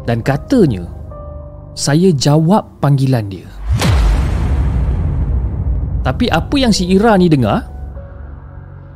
[0.09, 0.89] dan katanya,
[1.77, 3.45] saya jawab panggilan dia.
[6.01, 7.61] Tapi apa yang si Ira ni dengar,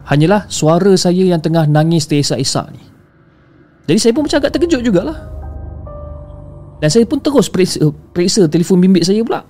[0.10, 2.82] hanyalah suara saya yang tengah nangis teresak-esak ni.
[3.86, 5.20] Jadi saya pun macam agak terkejut jugalah.
[6.82, 9.46] Dan saya pun terus periksa, periksa telefon bimbit saya pula.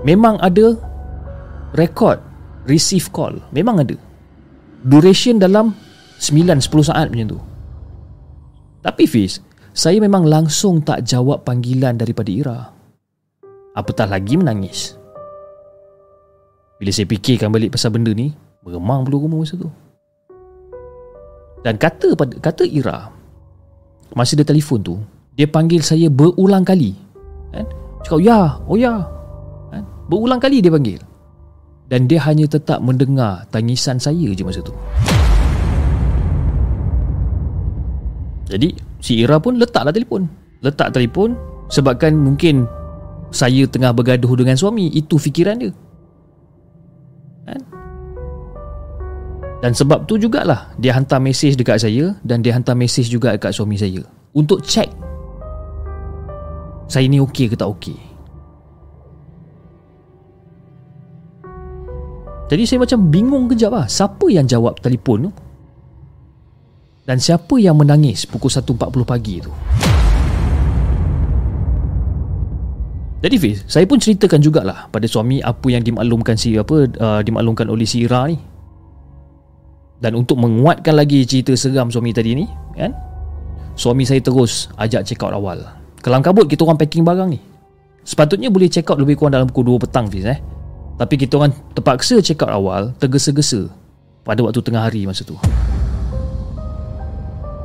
[0.00, 0.80] Memang ada
[1.76, 2.29] rekod
[2.70, 3.34] receive call.
[3.50, 3.98] Memang ada.
[4.86, 5.74] Duration dalam
[6.22, 7.40] 9-10 saat macam tu.
[8.80, 9.42] Tapi Fiz
[9.74, 12.58] saya memang langsung tak jawab panggilan daripada Ira.
[13.74, 14.94] Apatah lagi menangis.
[16.80, 18.32] Bila saya fikirkan balik pasal benda ni
[18.64, 19.68] meremang bulu rumah masa tu.
[21.60, 23.12] Dan kata kata Ira
[24.16, 24.96] masa dia telefon tu
[25.36, 26.96] dia panggil saya berulang kali.
[27.52, 27.68] Kan?
[28.00, 29.04] Cakap ya oh ya.
[29.68, 29.84] Kan?
[30.08, 31.09] berulang kali dia panggil
[31.90, 34.70] dan dia hanya tetap mendengar tangisan saya je masa tu.
[38.46, 40.30] Jadi si Ira pun letaklah telefon.
[40.62, 41.34] Letak telefon
[41.66, 42.66] sebabkan mungkin
[43.34, 45.70] saya tengah bergaduh dengan suami, itu fikiran dia.
[47.46, 47.60] Kan?
[49.60, 53.52] Dan sebab tu jugalah dia hantar mesej dekat saya dan dia hantar mesej juga dekat
[53.52, 54.00] suami saya
[54.32, 54.88] untuk check
[56.90, 58.09] saya ni okey ke tak okey.
[62.50, 63.86] Jadi saya macam bingung kejap lah.
[63.86, 65.32] Siapa yang jawab telefon tu?
[67.06, 69.50] Dan siapa yang menangis Pukul 1.40 pagi tu?
[73.20, 77.66] Jadi Fiz Saya pun ceritakan jugalah Pada suami Apa yang dimaklumkan si apa uh, Dimaklumkan
[77.66, 78.38] oleh si Ira ni.
[79.98, 82.94] Dan untuk menguatkan lagi Cerita seram suami tadi ni Kan?
[83.74, 85.60] Suami saya terus Ajak check out awal.
[86.02, 87.40] Kelam kabut kita orang packing barang ni.
[88.06, 90.59] Sepatutnya boleh check out Lebih kurang dalam pukul 2 petang Fiz eh
[91.00, 93.72] tapi kita orang terpaksa check out awal Tergesa-gesa
[94.20, 95.32] Pada waktu tengah hari masa tu.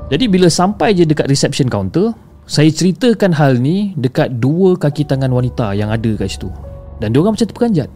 [0.07, 2.15] Jadi bila sampai je dekat reception counter
[2.47, 6.47] Saya ceritakan hal ni Dekat dua kaki tangan wanita yang ada kat situ.
[7.03, 7.91] Dan diorang macam terperanjat.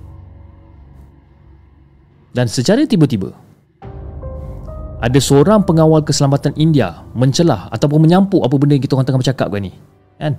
[2.35, 3.31] Dan secara tiba-tiba
[4.99, 9.47] Ada seorang pengawal keselamatan India Mencelah ataupun menyampuk apa benda yang kita orang tengah bercakap
[9.47, 9.71] kan ni.
[10.19, 10.35] Kan?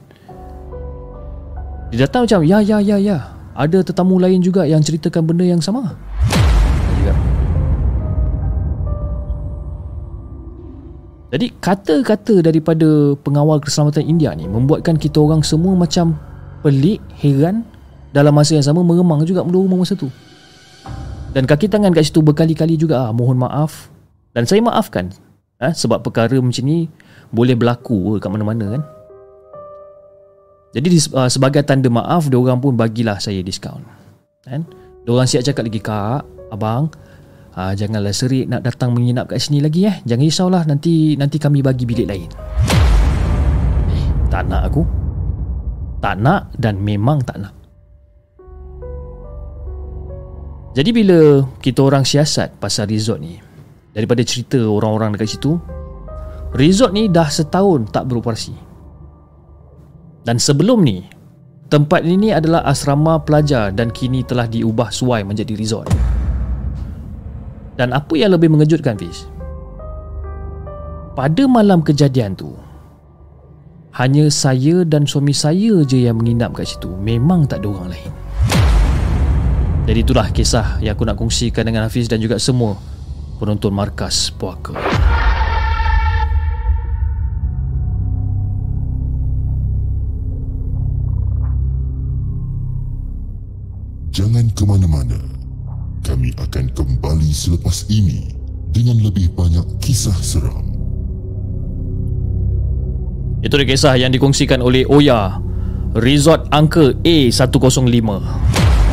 [1.88, 5.58] Dia datang macam Ya ya ya ya ada tetamu lain juga yang ceritakan benda yang
[5.58, 5.98] sama.
[11.30, 16.18] Jadi kata-kata daripada pengawal keselamatan India ni membuatkan kita orang semua macam
[16.66, 17.62] Pelik Heran
[18.10, 20.10] Dalam masa yang sama Meremang juga Dua rumah masa tu.
[21.30, 23.88] Dan kaki tangan kat situ Berkali-kali juga ah, Mohon maaf.
[24.34, 25.14] Dan saya maafkan
[25.62, 26.90] eh, Sebab perkara macam ni
[27.30, 28.82] Boleh berlaku Kat mana-mana kan
[30.70, 30.86] Jadi
[31.18, 33.82] uh, sebagai tanda maaf Dia orang pun bagilah saya diskaun.
[34.46, 34.62] Kan?
[35.02, 36.22] Dia orang siap cakap lagi Kak
[36.54, 36.94] Abang
[37.58, 39.98] uh, Janganlah serik Nak datang menginap kat sini lagi eh.
[40.06, 42.30] Jangan risaulah Nanti nanti kami bagi bilik lain.
[43.90, 44.82] Eh tak nak aku.
[45.98, 47.54] Tak nak Dan memang tak nak.
[50.70, 53.42] Jadi bila kita orang siasat pasal resort ni
[53.90, 55.58] Daripada cerita orang-orang dekat situ
[56.54, 58.69] Resort ni dah setahun tak beroperasi
[60.24, 61.06] Dan sebelum ni
[61.70, 65.86] Tempat ini adalah asrama pelajar dan kini telah diubah suai menjadi resort.
[67.78, 69.30] Dan apa yang lebih mengejutkan Fiz?
[71.16, 72.52] Pada malam kejadian tu
[73.96, 78.12] Hanya saya dan suami saya je yang menginap kat situ Memang tak ada orang lain
[79.90, 82.78] Jadi itulah kisah yang aku nak kongsikan dengan Hafiz dan juga semua
[83.40, 84.76] Penonton Markas Puaka
[94.10, 95.18] Jangan ke mana-mana.
[96.02, 98.34] Kami akan kembali selepas ini
[98.74, 100.66] dengan lebih banyak kisah seram.
[103.40, 105.38] Itu dia kisah yang dikongsikan oleh Oya
[105.96, 108.10] Resort Angka A105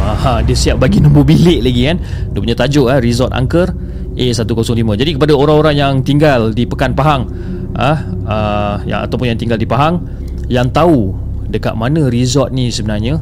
[0.08, 1.98] Aha, Dia siap bagi nombor bilik lagi kan
[2.32, 3.76] Dia punya tajuk eh, Resort Angker
[4.16, 7.28] A105 Jadi kepada orang-orang yang tinggal di Pekan Pahang
[7.76, 10.00] ah, ah, yang, Ataupun yang tinggal di Pahang
[10.48, 11.12] Yang tahu
[11.52, 13.20] dekat mana resort ni sebenarnya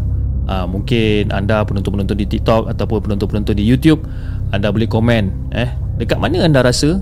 [0.47, 4.03] ah, Mungkin anda penonton-penonton di TikTok Ataupun penonton-penonton di YouTube
[4.49, 5.69] Anda boleh komen eh,
[6.01, 6.97] Dekat mana anda rasa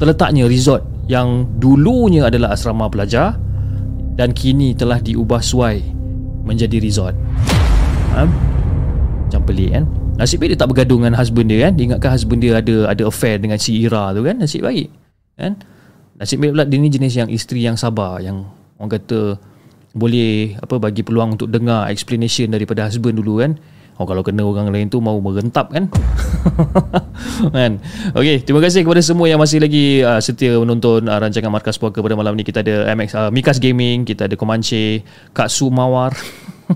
[0.00, 3.34] Terletaknya resort yang dulunya adalah asrama pelajar
[4.14, 5.82] dan kini telah diubah suai
[6.46, 7.18] menjadi resort.
[8.14, 8.22] Ha?
[9.26, 9.84] Macam pelik kan?
[10.22, 11.72] Nasib baik dia tak bergaduh dengan husband dia kan?
[11.74, 14.38] Dia ingatkan husband dia ada ada affair dengan si Ira tu kan?
[14.38, 14.86] Nasib baik.
[15.34, 15.58] Kan?
[16.14, 18.46] Nasib baik pula dia ni jenis yang isteri yang sabar yang
[18.78, 19.34] orang kata
[19.90, 23.58] boleh apa bagi peluang untuk dengar explanation daripada husband dulu kan?
[24.00, 25.92] Oh kalau kena orang lain tu mau merentap kan?
[27.56, 27.76] kan?
[28.16, 32.00] Okey, terima kasih kepada semua yang masih lagi uh, setia menonton uh, rancangan Markas Puaka
[32.00, 32.40] pada malam ni.
[32.40, 35.04] Kita ada MX uh, Mikas Gaming, kita ada Comanche,
[35.36, 36.16] Kak Su Mawar.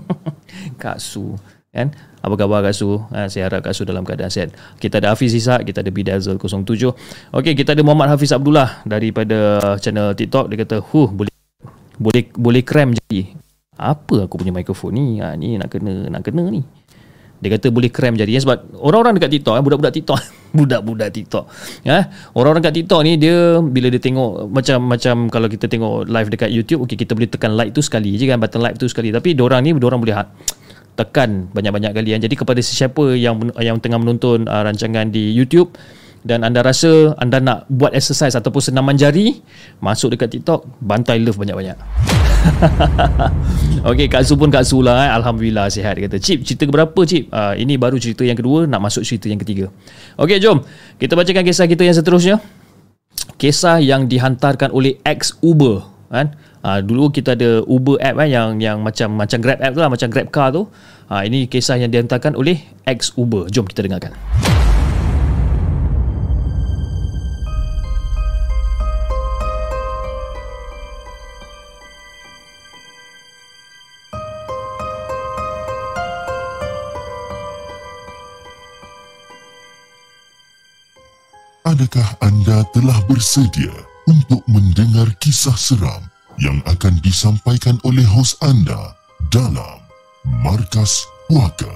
[0.81, 1.33] Kak Su,
[1.73, 1.97] kan?
[2.21, 3.01] Apa khabar Kak Su?
[3.09, 4.53] Ha, saya harap Kak Su dalam keadaan sihat.
[4.77, 6.61] Kita ada Hafiz Isak, kita ada Bidazel 07.
[7.33, 10.53] Okey, kita ada Muhammad Hafiz Abdullah daripada channel TikTok.
[10.53, 11.34] Dia kata, "Huh, boleh
[11.97, 13.35] boleh boleh krem jadi."
[13.75, 15.19] Apa aku punya mikrofon ni?
[15.19, 16.63] Ha, ni nak kena nak kena ni.
[17.43, 20.19] Dia kata boleh krem jadi sebab orang-orang dekat TikTok eh, budak-budak TikTok
[20.57, 21.45] budak-budak TikTok
[21.83, 26.29] ya orang-orang dekat TikTok ni dia bila dia tengok macam macam kalau kita tengok live
[26.31, 29.11] dekat YouTube okey kita boleh tekan like tu sekali je kan button like tu sekali
[29.11, 30.15] tapi orang ni orang boleh
[30.95, 35.75] tekan banyak-banyak kali kan jadi kepada sesiapa yang yang tengah menonton uh, rancangan di YouTube
[36.25, 39.45] dan anda rasa anda nak buat exercise ataupun senaman jari
[39.77, 41.77] masuk dekat TikTok bantai love banyak-banyak
[43.89, 45.11] Okey Kak Su pun Kak Su lah eh.
[45.17, 49.01] Alhamdulillah sihat kata Cip cerita berapa Cip uh, Ini baru cerita yang kedua Nak masuk
[49.01, 49.73] cerita yang ketiga
[50.21, 50.61] Okey jom
[51.01, 52.37] Kita bacakan kisah kita yang seterusnya
[53.41, 56.37] Kisah yang dihantarkan oleh ex Uber kan?
[56.65, 59.91] Uh, dulu kita ada Uber app kan yang yang macam macam Grab app tu lah
[59.91, 60.65] macam Grab car tu.
[61.05, 62.57] Uh, ini kisah yang dihantarkan oleh
[62.89, 63.45] ex Uber.
[63.53, 64.17] Jom kita dengarkan.
[81.75, 83.67] Adakah anda telah bersedia
[84.07, 86.07] untuk mendengar kisah seram
[86.39, 88.95] yang akan disampaikan oleh hos anda
[89.27, 89.83] dalam
[90.39, 91.67] Markas Puaka?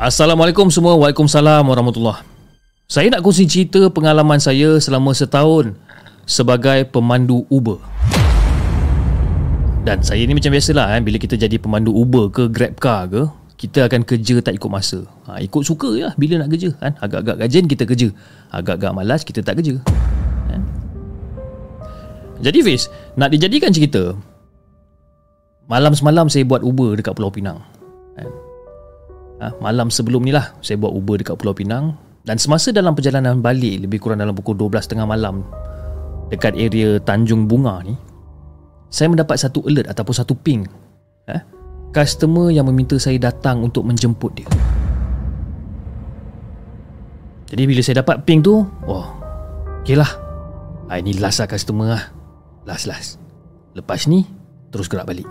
[0.00, 0.96] Assalamualaikum semua.
[0.96, 2.24] Waalaikumsalam warahmatullahi
[2.88, 5.76] Saya nak kongsi cerita pengalaman saya selama setahun
[6.24, 7.76] sebagai pemandu Uber.
[9.84, 13.28] Dan saya ni macam biasalah eh, bila kita jadi pemandu Uber ke Grab car ke,
[13.56, 15.00] kita akan kerja tak ikut masa.
[15.28, 16.70] Ha, ikut suka lah bila nak kerja.
[16.76, 16.92] Kan?
[17.00, 18.08] Agak-agak gajian kita kerja.
[18.52, 19.80] Agak-agak malas kita tak kerja.
[20.52, 20.60] Kan?
[22.44, 24.12] Jadi Fiz, nak dijadikan cerita,
[25.72, 27.64] malam semalam saya buat Uber dekat Pulau Pinang.
[28.20, 28.28] Kan?
[29.40, 31.96] Ha, malam sebelum ni lah saya buat Uber dekat Pulau Pinang.
[32.28, 35.46] Dan semasa dalam perjalanan balik lebih kurang dalam pukul 12.30 malam
[36.28, 37.96] dekat area Tanjung Bunga ni,
[38.92, 40.66] saya mendapat satu alert ataupun satu ping.
[41.30, 41.55] Eh?
[41.96, 44.48] Customer yang meminta saya datang untuk menjemput dia.
[47.48, 49.06] Jadi bila saya dapat ping tu, oh,
[49.80, 50.12] okey lah.
[50.92, 52.04] Ah, ini last lah customer lah.
[52.68, 53.16] Last, last.
[53.72, 54.28] Lepas ni,
[54.68, 55.24] terus gerak balik.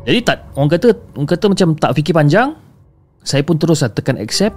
[0.00, 2.56] Jadi tak orang kata orang kata macam tak fikir panjang.
[3.20, 4.56] Saya pun terus lah tekan accept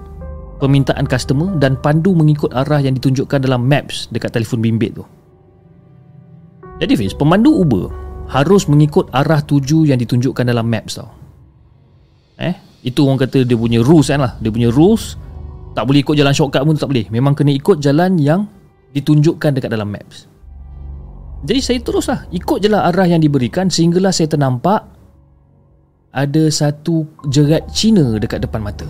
[0.64, 5.04] permintaan customer dan pandu mengikut arah yang ditunjukkan dalam maps dekat telefon bimbit tu.
[6.80, 7.92] Jadi Fiz, pemandu Uber
[8.34, 11.10] harus mengikut arah tuju yang ditunjukkan dalam maps tau.
[12.42, 14.34] Eh, itu orang kata dia punya rules kan lah.
[14.42, 15.16] Dia punya rules
[15.78, 17.06] tak boleh ikut jalan shortcut pun tak boleh.
[17.14, 18.50] Memang kena ikut jalan yang
[18.98, 20.26] ditunjukkan dekat dalam maps.
[21.44, 24.86] Jadi saya teruslah ikut je lah arah yang diberikan sehinggalah saya ternampak
[26.14, 28.86] ada satu jerat Cina dekat depan mata.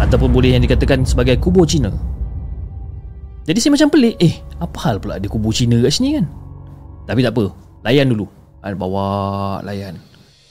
[0.00, 1.92] Ataupun boleh yang dikatakan sebagai kubur Cina.
[3.42, 6.26] Jadi saya macam pelik, eh apa hal pula ada kubur Cina kat sini kan?
[7.10, 7.50] Tapi tak apa,
[7.82, 8.26] layan dulu.
[8.62, 9.06] Ada bawa
[9.66, 9.98] layan.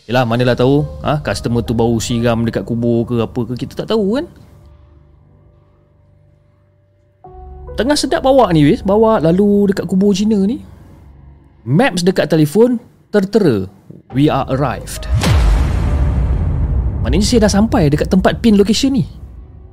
[0.08, 3.96] Yalah manalah tahu, ha, customer tu bau siram dekat kubur ke apa ke kita tak
[3.96, 4.26] tahu kan?
[7.80, 10.60] Tengah sedap bawa ni wis, bawa lalu dekat kubur Cina ni.
[11.62, 12.82] Maps dekat telefon
[13.13, 13.70] tertera
[14.17, 15.06] We are arrived
[17.06, 19.06] Maknanya saya dah sampai dekat tempat pin location ni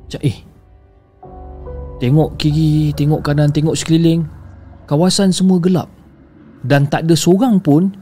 [0.05, 0.37] Macam eh
[1.99, 4.29] Tengok kiri, tengok kanan, tengok sekeliling
[4.85, 5.89] Kawasan semua gelap
[6.65, 7.95] Dan tak ada seorang pun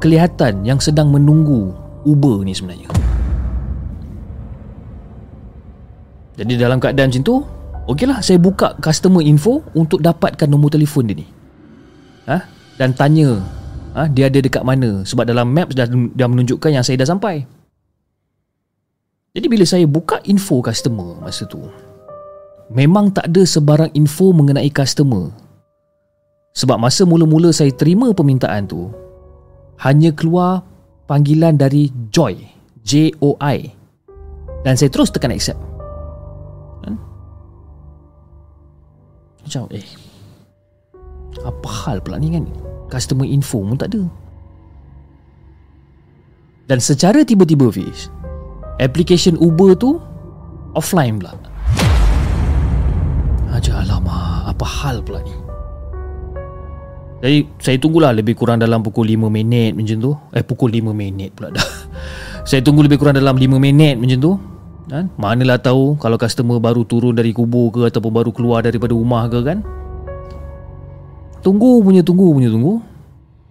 [0.00, 1.76] Kelihatan yang sedang menunggu
[2.08, 2.88] Uber ni sebenarnya.
[6.40, 7.36] Jadi dalam keadaan macam tu
[7.84, 11.26] Okeylah saya buka customer info Untuk dapatkan nombor telefon dia ni.
[12.24, 12.60] Ha?
[12.80, 13.44] dan tanya
[13.92, 15.04] ha, dia ada dekat mana?
[15.04, 17.44] Sebab dalam maps dah, dah menunjukkan yang saya dah sampai.
[19.36, 21.60] Jadi bila saya buka info customer masa tu
[22.72, 25.28] memang tak ada sebarang info mengenai customer
[26.54, 28.90] sebab masa mula-mula saya terima permintaan tu
[29.80, 30.66] hanya keluar
[31.06, 33.58] panggilan dari Joy J-O-I
[34.60, 35.60] dan saya terus tekan accept.
[36.84, 36.94] Kan?
[39.40, 39.86] macam eh
[41.40, 42.44] apa hal pula ni kan?
[42.90, 44.02] Customer info pun tak ada.
[46.66, 48.10] Dan secara tiba-tiba Fiz
[48.82, 50.02] application Uber tu
[50.74, 51.32] offline pula.
[53.50, 55.34] Aja alamak apa hal pula ni
[57.20, 60.12] jadi saya tunggulah lebih kurang dalam pukul 5 minit macam tu.
[60.32, 61.68] Eh pukul 5 minit pula dah.
[62.48, 64.32] Saya tunggu lebih kurang dalam 5 minit macam tu.
[64.88, 65.12] Kan?
[65.20, 69.38] Manalah tahu kalau customer baru turun dari kubur ke ataupun baru keluar daripada rumah ke
[69.44, 69.60] kan?
[71.44, 72.80] Tunggu punya tunggu punya tunggu.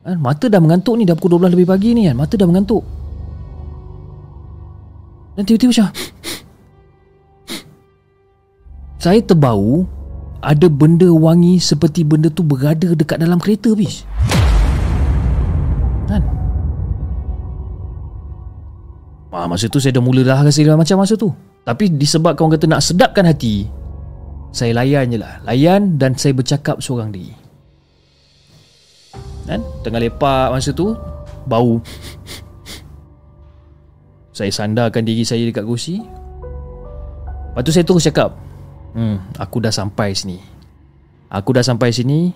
[0.02, 0.18] Kan?
[0.18, 2.18] Mata dah mengantuk ni Dah pukul 12 lebih pagi ni kan?
[2.18, 2.82] Mata dah mengantuk.
[5.38, 5.94] Dan tiba-tiba macam
[9.06, 9.86] Saya terbau
[10.40, 14.08] Ada benda wangi Seperti benda tu berada Dekat dalam kereta bis
[16.10, 16.24] Kan?
[19.30, 21.30] Ah, masa tu saya dah mula dah rasa macam masa tu.
[21.62, 23.70] Tapi disebabkan orang kata nak sedapkan hati
[24.50, 25.38] Saya layan je lah.
[25.46, 27.30] Layan dan saya bercakap seorang diri.
[29.46, 29.62] Kan?
[29.86, 30.98] Tengah lepak masa tu
[31.46, 31.78] bau.
[34.34, 36.02] Saya sandarkan diri saya dekat kursi
[37.60, 38.32] lepas tu saya terus cakap
[38.96, 40.38] hmm aku dah sampai sini.
[41.30, 42.34] Aku dah sampai sini.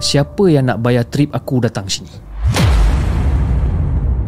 [0.00, 2.10] Siapa yang nak bayar trip aku datang sini?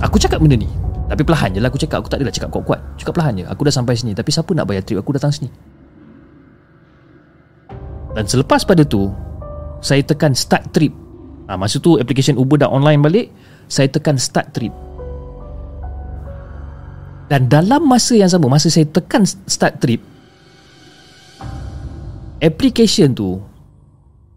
[0.02, 0.68] Aku cakap benda ni
[1.12, 2.00] tapi perlahan je lah aku cakap.
[2.00, 2.80] Aku tak adalah cakap kuat-kuat.
[2.96, 5.52] Cakap perlahan je Aku dah sampai sini Tapi siapa nak bayar trip Aku datang sini?
[8.16, 9.12] Dan selepas pada tu
[9.84, 10.94] saya tekan start trip.
[11.50, 13.26] Ha, Masa tu application Uber dah online balik
[13.68, 14.72] Saya tekan start trip
[17.32, 20.04] Dan dalam masa yang sama Masa saya tekan start trip
[22.44, 23.40] Application tu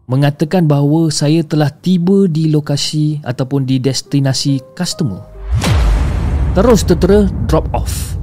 [0.08, 5.18] Mengatakan bahawa saya telah tiba di lokasi Ataupun di destinasi customer.
[6.54, 8.14] Terus tertera drop off.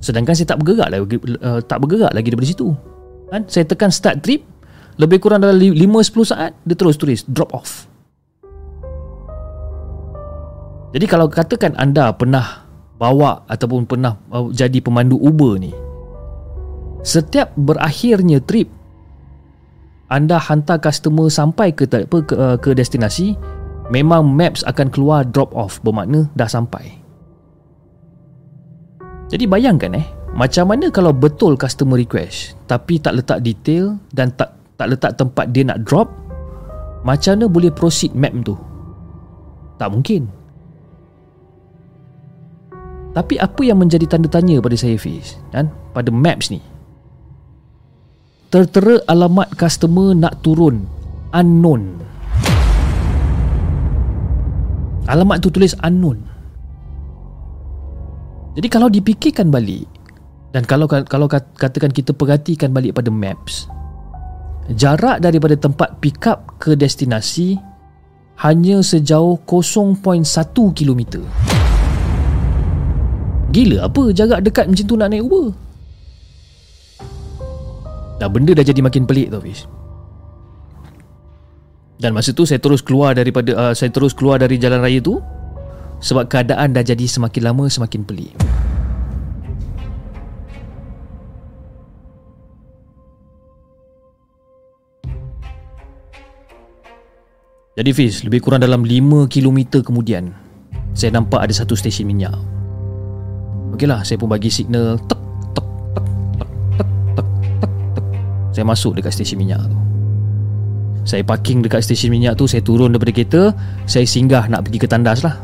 [0.00, 2.70] Sedangkan saya tak bergerak lagi, uh, tak bergerak lagi daripada situ.
[3.28, 3.44] Kan?
[3.50, 4.46] Saya tekan start trip
[4.96, 7.90] lebih kurang dalam 5-10 saat Dia terus tulis drop off.
[10.96, 12.59] Jadi kalau katakan anda pernah
[13.00, 15.72] Bawa ataupun pernah uh, Jadi pemandu Uber ni
[17.00, 18.68] Setiap berakhirnya trip
[20.12, 23.40] Anda hantar customer sampai ke, ke, ke, uh, ke destinasi
[23.88, 27.00] Memang maps akan keluar drop off Bermakna dah sampai.
[29.32, 34.60] Jadi bayangkan eh Macam mana kalau betul customer request Tapi tak letak detail Dan tak
[34.76, 36.08] tak letak tempat dia nak drop
[37.00, 38.56] macam mana boleh proceed map tu?
[39.80, 40.28] Tak mungkin
[43.10, 45.66] tapi apa yang menjadi tanda tanya pada saya Fiz kan?
[45.90, 46.62] Pada maps ni.
[48.50, 50.86] Tertera alamat customer nak turun.
[51.30, 52.02] Unknown.
[55.06, 56.18] Alamat tu tulis unknown.
[58.58, 59.86] Jadi kalau dipikirkan balik
[60.50, 63.70] dan kalau kalau katakan kita perhatikan balik pada maps
[64.70, 67.58] Jarak daripada tempat pick up ke destinasi
[68.38, 70.22] hanya sejauh 0.1
[70.78, 71.26] km.
[73.50, 75.50] Gila apa jarak dekat macam tu nak naik Uber?
[78.22, 79.66] Dah benda dah jadi makin pelik tau Fiz.
[81.98, 85.18] Dan masa tu saya terus keluar daripada uh, saya terus keluar dari jalan raya tu
[86.00, 88.32] sebab keadaan dah jadi semakin lama semakin pelik.
[97.80, 100.36] Jadi Fiz, lebih kurang dalam 5 km kemudian
[100.92, 102.59] Saya nampak ada satu stesen minyak
[103.74, 105.20] Okeylah, saya pun bagi signal tek,
[105.54, 106.08] tek, tek,
[106.76, 107.28] tek, tek,
[107.60, 108.06] tek, tek, tek.
[108.50, 109.78] Saya masuk dekat stesen minyak tu
[111.06, 113.42] Saya parking dekat stesen minyak tu Saya turun daripada kereta
[113.86, 115.38] Saya singgah nak pergi ke tandas lah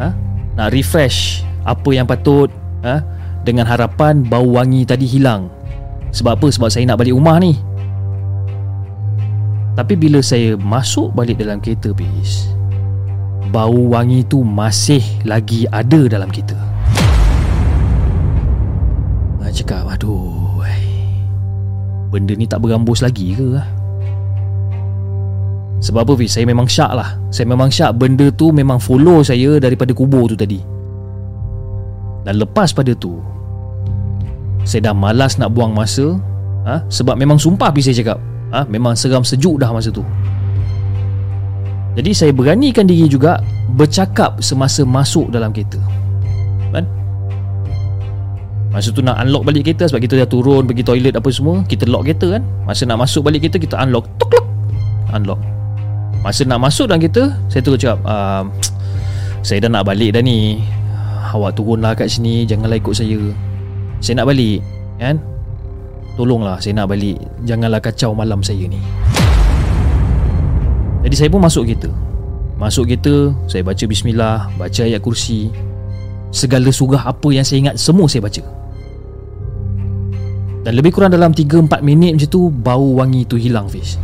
[0.00, 0.08] ha?
[0.56, 2.48] Nak refresh Apa yang patut
[2.82, 3.04] ha?
[3.44, 5.52] Dengan harapan bau wangi tadi hilang
[6.12, 6.48] Sebab apa?
[6.48, 7.70] Sebab saya nak balik rumah ni
[9.80, 12.52] tapi bila saya masuk balik dalam kereta bis
[13.48, 16.60] Bau wangi tu masih lagi ada dalam kereta
[19.40, 20.60] Nak cakap aduh
[22.12, 23.56] Benda ni tak berambus lagi ke
[25.80, 26.36] Sebab apa Fiz?
[26.36, 27.16] Saya memang syak lah.
[27.32, 30.60] Saya memang syak benda tu memang follow saya daripada kubur tu tadi.
[32.24, 33.16] Dan lepas pada tu
[34.68, 36.20] Saya dah malas nak buang masa
[36.68, 36.84] ha?
[36.92, 38.18] Sebab memang sumpah Fiz saya cakap
[38.52, 40.04] ha, Memang seram sejuk dah masa tu
[41.98, 43.42] Jadi saya beranikan diri juga
[43.74, 45.78] Bercakap semasa masuk dalam kereta.
[46.70, 46.86] Kan?
[48.70, 51.90] Masa tu nak unlock balik kereta Sebab kita dah turun Pergi toilet apa semua Kita
[51.90, 52.42] lock kereta kan?
[52.62, 54.46] Masa nak masuk balik kereta Kita unlock tuk, tuk.
[55.10, 55.40] Unlock.
[56.22, 58.46] Masa nak masuk dalam kereta Saya terus cakap uh,
[59.46, 60.62] Saya dah nak balik dah ni.
[61.34, 63.18] Awak turunlah kat sini Janganlah ikut saya.
[63.98, 64.62] Saya nak balik
[65.02, 65.18] Kan?
[66.20, 67.16] Tolonglah saya nak balik.
[67.48, 68.76] Janganlah kacau malam saya ni
[71.00, 71.88] Jadi saya pun masuk kereta.
[72.60, 75.48] Masuk kereta Saya baca bismillah Baca ayat kursi.
[76.28, 78.44] Segala surah apa yang saya ingat Semua saya baca.
[80.60, 83.96] Dan lebih kurang dalam 3-4 minit macam tu Bau wangi tu hilang Fiz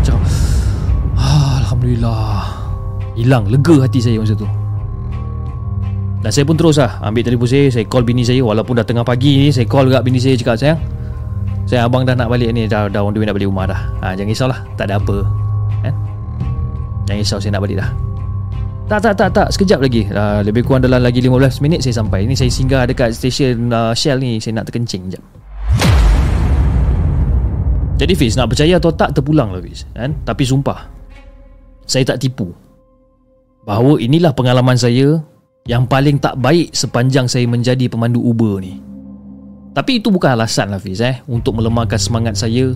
[0.00, 0.16] Macam
[1.20, 2.40] ah, Alhamdulillah.
[3.20, 4.48] Hilang lega hati saya masa tu.
[6.24, 8.40] Dan saya pun terus lah Ambil telefon saya Saya call bini saya.
[8.40, 10.80] Walaupun dah tengah pagi ni Saya call dekat bini saya Cakap sayang
[11.68, 13.80] Saya abang dah nak balik ni Dah, dah on the way nak balik rumah dah.
[14.00, 15.45] Ha, Jangan risau lah Tak ada apa?
[17.06, 17.90] Jangan risau saya nak balik dah
[18.90, 22.26] Tak tak tak tak Sekejap lagi uh, Lebih kurang dalam lagi 15 minit Saya sampai
[22.26, 25.22] Ini saya singgah dekat stesen uh, Shell ni Saya nak terkencing jap
[27.96, 30.14] Jadi Fiz Nak percaya atau tak Terpulang lah Fiz kan?
[30.26, 30.90] Tapi sumpah
[31.86, 32.50] Saya tak tipu
[33.66, 35.18] Bahawa inilah pengalaman saya
[35.66, 38.78] yang paling tak baik sepanjang saya menjadi pemandu Uber ni.
[39.74, 42.72] Tapi itu bukan alasan lah Fiz eh untuk melemahkan semangat saya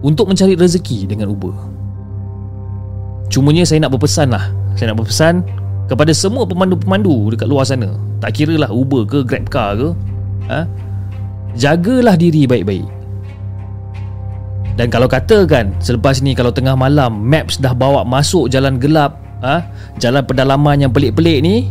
[0.00, 1.77] untuk mencari rezeki dengan Uber.
[3.28, 4.48] Cumanya saya nak berpesan lah.
[4.74, 5.44] Saya nak berpesan
[5.88, 7.92] kepada semua pemandu-pemandu dekat luar sana.
[8.20, 9.88] Tak kira lah Uber ke Grabcar ke.
[10.48, 10.64] Ha?
[11.56, 12.88] Jagalah diri baik-baik.
[14.78, 19.66] Dan kalau katakan selepas ni kalau tengah malam Maps dah bawa masuk jalan gelap ha?
[19.98, 21.66] Jalan pedalaman yang pelik-pelik ni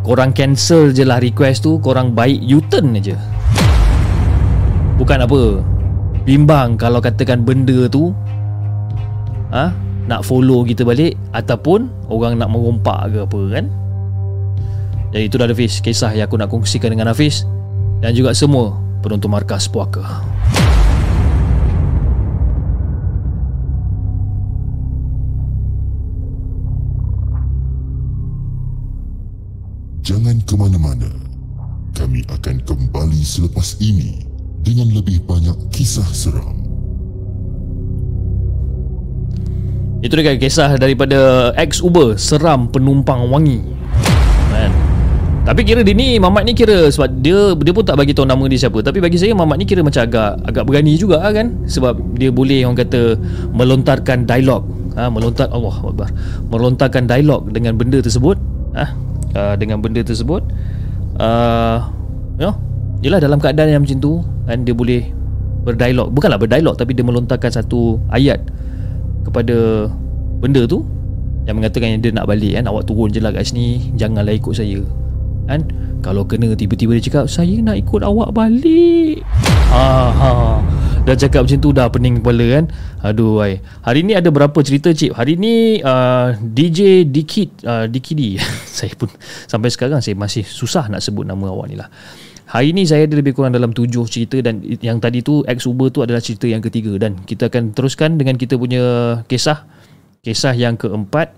[0.00, 3.12] Korang cancel je lah request tu Korang baik U-turn je
[4.96, 5.60] Bukan apa
[6.24, 8.16] Bimbang kalau katakan benda tu
[9.52, 9.76] ha?
[10.06, 13.66] Nak follow kita balik Ataupun Orang nak merompak ke apa kan
[15.10, 17.42] Jadi itu dah Hafiz Kisah yang aku nak kongsikan dengan Hafiz
[17.98, 20.22] Dan juga semua Penonton Markas Puaka
[30.06, 31.10] Jangan ke mana-mana.
[31.90, 34.22] Kami akan kembali selepas ini
[34.62, 36.65] dengan lebih banyak kisah seram.
[40.06, 43.58] Itu dia kisah daripada ex Uber seram penumpang wangi.
[44.54, 44.70] Man.
[45.42, 48.46] Tapi kira dia ni Mamat ni kira sebab dia dia pun tak bagi tahu nama
[48.46, 48.86] dia siapa.
[48.86, 51.58] Tapi bagi saya Mamat ni kira macam agak agak berani juga kan?
[51.66, 53.18] Sebab dia boleh orang kata
[53.50, 54.62] melontarkan dialog
[54.94, 56.14] ha, melontar Allah Akbar.
[56.54, 58.38] Melontarkan dialog dengan benda tersebut
[58.78, 58.94] ha,
[59.58, 60.46] dengan benda tersebut
[61.18, 61.82] uh,
[62.38, 62.54] you know,
[63.04, 65.02] Yelah dalam keadaan yang macam tu kan dia boleh
[65.66, 68.38] berdialog bukanlah berdialog tapi dia melontarkan satu ayat
[69.26, 69.90] kepada
[70.38, 70.86] benda tu
[71.46, 74.54] yang mengatakan yang dia nak balik kan awak turun je lah kat sini janganlah ikut
[74.54, 74.82] saya.
[75.46, 75.62] Kan?
[76.02, 79.22] Kalau kena tiba-tiba dia cakap saya nak ikut awak balik.
[79.70, 80.30] Ha ha
[81.06, 82.64] Dah cakap macam tu dah pening kepala kan?
[83.06, 83.62] Aduh ay.
[83.86, 88.42] Hari ni ada berapa cerita cip Hari ni uh, DJ Dikid uh, Dikidi.
[88.76, 89.06] Saya pun
[89.46, 91.86] Sampai sekarang saya masih susah nak sebut nama awak ni lah
[92.46, 95.90] Hari ni saya ada lebih kurang dalam tujuh cerita Dan yang tadi tu Ex Uber
[95.90, 96.94] tu adalah cerita yang ketiga.
[96.94, 99.66] Dan kita akan teruskan dengan kita punya kisah.
[100.22, 101.34] Kisah yang keempat.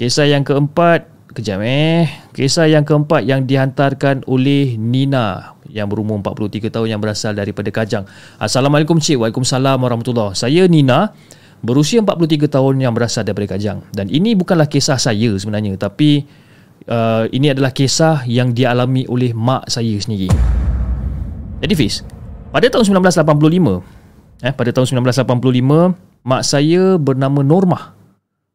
[0.00, 2.08] Kisah yang keempat Kejap eh.
[2.32, 8.04] Kisah yang keempat yang dihantarkan oleh Nina Yang berumur 43 tahun yang berasal daripada Kajang.
[8.36, 9.20] Assalamualaikum Cik.
[9.20, 11.12] Waalaikumsalam warahmatullahi Saya Nina
[11.64, 13.84] Berusia 43 tahun yang berasal daripada Kajang.
[13.94, 16.41] Dan ini bukanlah kisah saya sebenarnya Tapi
[16.86, 20.30] uh, Ini adalah kisah yang dialami oleh mak saya sendiri
[21.62, 22.06] Jadi Fiz
[22.50, 28.02] Pada tahun 1985 eh, Pada tahun 1985 Mak saya bernama Normah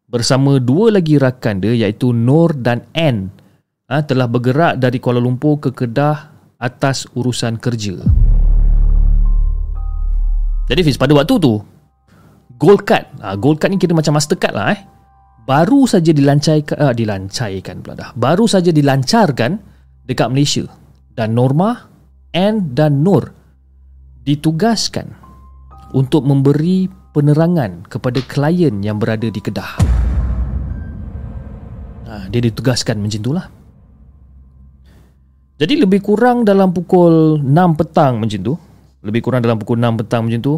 [0.08, 3.28] bersama dua lagi rakan dia iaitu Nur dan N
[3.92, 8.00] ha, telah bergerak dari Kuala Lumpur ke Kedah atas urusan kerja.
[10.68, 11.60] Jadi Fiz, pada waktu tu
[12.58, 14.82] Gold Card, ha, Gold Card ni kira macam Mastercard lah eh.
[15.48, 18.10] Baru saja dilancarkan, uh, dilancarkan pula dah.
[18.12, 19.56] Baru saja dilancarkan
[20.04, 20.68] dekat Malaysia.
[21.16, 21.88] Dan Norma,
[22.36, 23.32] N dan Nur
[24.28, 25.08] ditugaskan
[25.96, 29.72] untuk memberi penerangan kepada klien yang berada di Kedah.
[32.08, 33.48] Ha, dia ditugaskan macam itulah.
[35.58, 38.54] Jadi lebih kurang dalam pukul 6 petang macam tu,
[39.02, 40.54] lebih kurang dalam pukul 6 petang macam tu,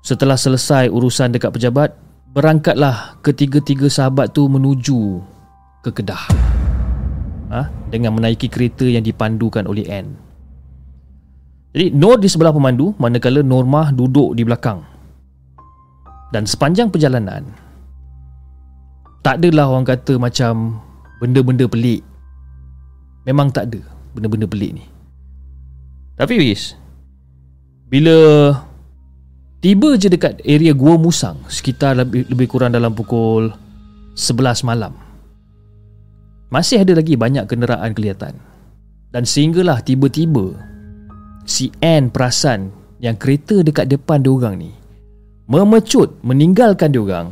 [0.00, 1.92] setelah selesai urusan dekat pejabat,
[2.32, 5.20] berangkatlah ketiga-tiga sahabat tu menuju
[5.84, 6.24] ke Kedah.
[7.52, 10.16] Ha, dengan menaiki kereta yang dipandukan oleh N.
[11.76, 14.80] Jadi Nur di sebelah pemandu manakala Normah duduk di belakang.
[16.32, 17.44] Dan sepanjang perjalanan
[19.20, 20.80] Tak adalah orang kata macam
[21.20, 22.00] Benda-benda pelik
[23.28, 23.84] Memang tak ada
[24.16, 24.84] Benda-benda pelik ni
[26.16, 26.72] Tapi Wiz
[27.92, 28.48] Bila
[29.62, 33.54] Tiba je dekat area Gua Musang Sekitar lebih, lebih kurang dalam pukul
[34.18, 34.90] 11 malam.
[36.50, 38.42] Masih ada lagi banyak kenderaan kelihatan.
[39.14, 40.58] Dan sehinggalah tiba-tiba
[41.46, 44.74] Si N perasan Yang kereta dekat depan diorang ni
[45.46, 47.28] memecut meninggalkan diorang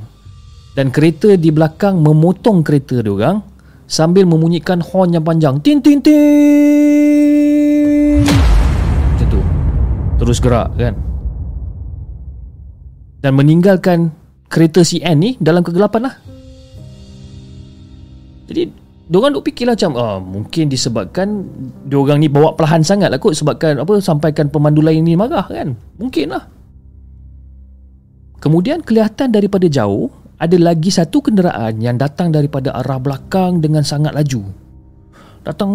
[0.78, 3.42] dan kereta di belakang memotong kereta diorang
[3.90, 5.56] sambil memunyikan horn yang panjang.
[5.64, 6.20] Tin tin tin!
[8.28, 9.40] Macam tu.
[10.20, 11.09] Terus gerak kan
[13.20, 14.12] dan meninggalkan
[14.48, 16.14] kereta si N ni dalam kegelapan lah
[18.50, 18.72] jadi
[19.10, 21.42] Diorang duk fikirlah macam ah, Mungkin disebabkan
[21.82, 25.74] Diorang ni bawa perlahan sangat lah kot Sebabkan apa Sampaikan pemandu lain ni marah kan
[25.98, 26.46] Mungkin lah
[28.38, 30.08] Kemudian kelihatan daripada jauh
[30.40, 34.40] ada lagi satu kenderaan yang datang daripada arah belakang dengan sangat laju.
[35.44, 35.70] Datang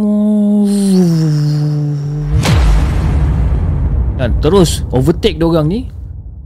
[4.18, 5.86] dan terus overtake dia orang ni.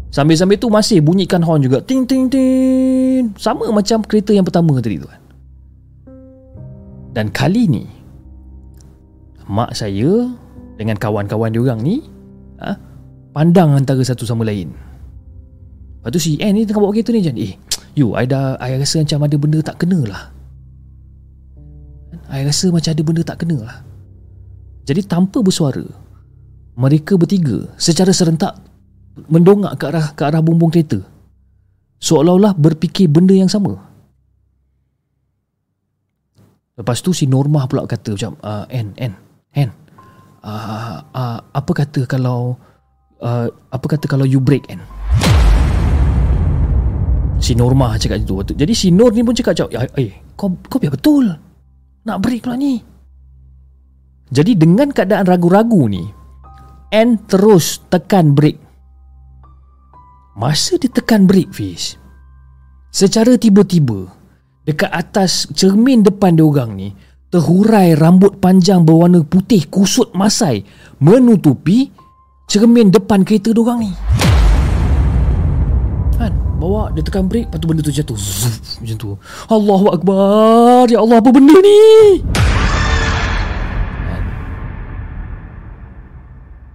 [0.09, 1.85] Sambil-sambil tu masih bunyikan horn juga.
[1.85, 3.29] Ting ting ting.
[3.37, 5.21] Sama macam kereta yang pertama tadi tu kan.
[7.13, 7.83] Dan kali ni
[9.49, 10.29] mak saya
[10.77, 12.05] dengan kawan-kawan dia orang ni
[12.61, 12.77] ha,
[13.33, 14.69] pandang antara satu sama lain.
[15.99, 17.53] Lepas tu si N ni tengah bawa kereta ni macam Eh
[17.99, 20.31] You I dah I rasa macam ada benda tak kena lah
[22.31, 23.77] I rasa macam ada benda tak kena lah
[24.87, 25.83] Jadi tanpa bersuara
[26.79, 28.68] Mereka bertiga Secara serentak
[29.27, 31.03] Mendongak ke arah ke arah bumbung kereta
[31.99, 33.75] Seolah-olah berfikir benda yang sama
[36.79, 39.13] Lepas tu si Normah pula kata macam uh, N, N,
[39.51, 39.69] N
[40.47, 42.55] uh, uh, Apa kata kalau
[43.19, 44.79] uh, Apa kata kalau you break N
[47.39, 48.53] Si Norma cakap itu waktu.
[48.53, 51.31] Jadi si Nur ni pun cakap cakap, "Eh, kau kau biar betul.
[52.03, 52.83] Nak break pula ni."
[54.29, 56.03] Jadi dengan keadaan ragu-ragu ni,
[56.93, 58.68] N terus tekan break.
[60.39, 61.99] Masa dia tekan break, Fish,
[62.95, 64.07] secara tiba-tiba,
[64.63, 66.95] dekat atas cermin depan dia orang ni,
[67.27, 70.63] terhurai rambut panjang berwarna putih kusut masai
[71.03, 71.91] menutupi
[72.47, 73.91] cermin depan kereta dia orang ni.
[76.59, 78.19] Bawa dia tekan brake Lepas tu benda tu jatuh.
[78.19, 79.15] Zuf, Macam tu.
[79.47, 80.91] Allahu Akbar.
[80.91, 82.19] Ya Allah apa benda ni?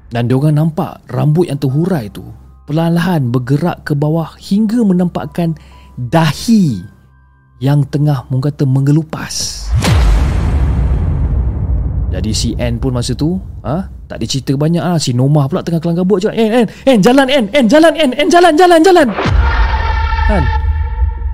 [0.09, 2.25] Dan dia orang nampak Rambut yang terhurai tu
[2.65, 5.53] Perlahan-lahan bergerak ke bawah Hingga menampakkan
[6.01, 6.81] Dahi
[7.61, 9.69] Yang tengah Mungkin kata mengelupas.
[12.15, 13.91] Jadi si N pun masa tu ha?
[14.07, 15.03] Tak ada cerita banyak lah.
[15.03, 16.23] Si Nomah pula tengah kelang kabut.
[16.23, 19.09] Cakap N, N, N, jalan N, N, jalan N, N, jalan, jalan, jalan.
[20.31, 20.45] Kan?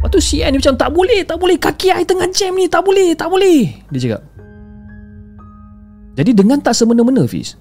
[0.01, 1.61] Lepas tu si N macam tak boleh Tak boleh.
[1.61, 2.65] Kaki I tengah jam ni.
[2.73, 3.85] Tak boleh Tak boleh.
[3.93, 4.23] Dia cakap.
[6.17, 7.61] Jadi dengan tak semena-mena Fiz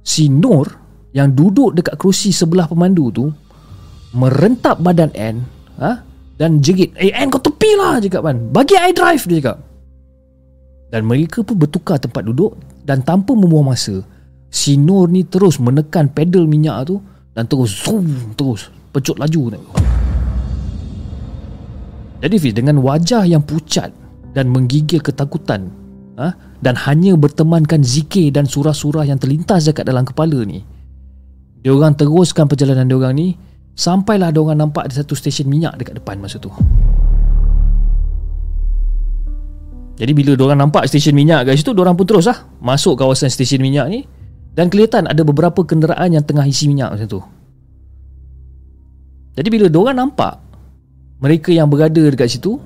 [0.00, 0.83] Si Nur
[1.14, 3.30] Yang duduk dekat kerusi sebelah pemandu tu
[4.14, 5.46] Merentap badan N
[5.78, 6.02] ha?
[6.34, 9.58] Dan jerit Eh N kau tepi lah Cakap kan Bagi I drive Dia cakap
[10.90, 14.02] Dan mereka pun bertukar tempat duduk Dan tanpa membuang masa
[14.50, 16.98] Si Nur ni terus menekan pedal minyak tu
[17.30, 19.54] Dan terus Zoom Terus Pecut laju
[22.22, 23.90] Jadi Fiz dengan wajah yang pucat
[24.34, 25.70] dan menggigil ketakutan
[26.18, 26.34] ha?
[26.58, 30.60] dan hanya bertemankan zikir dan surah-surah yang terlintas dekat dalam kepala ni.
[31.64, 33.40] Dia orang teruskan perjalanan dia orang ni
[33.72, 36.52] sampailah dia orang nampak ada satu stesen minyak dekat depan masa tu.
[39.96, 43.00] Jadi bila dia orang nampak stesen minyak kat situ, dia orang pun terus lah masuk
[43.00, 44.04] kawasan stesen minyak ni
[44.52, 47.20] dan kelihatan ada beberapa kenderaan yang tengah isi minyak macam tu.
[49.34, 50.36] Jadi bila dia orang nampak
[51.24, 52.60] mereka yang berada dekat situ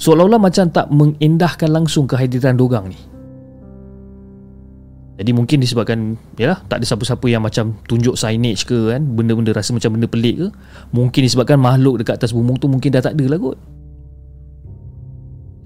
[0.00, 3.17] seolah-olah macam tak mengindahkan langsung kehadiran dorang ni.
[5.18, 9.74] Jadi mungkin disebabkan yalah tak ada siapa-siapa yang macam tunjuk signage ke kan benda-benda rasa
[9.74, 10.46] macam benda pelik ke
[10.94, 13.58] mungkin disebabkan makhluk dekat atas bumbung tu mungkin dah tak ada lah kot.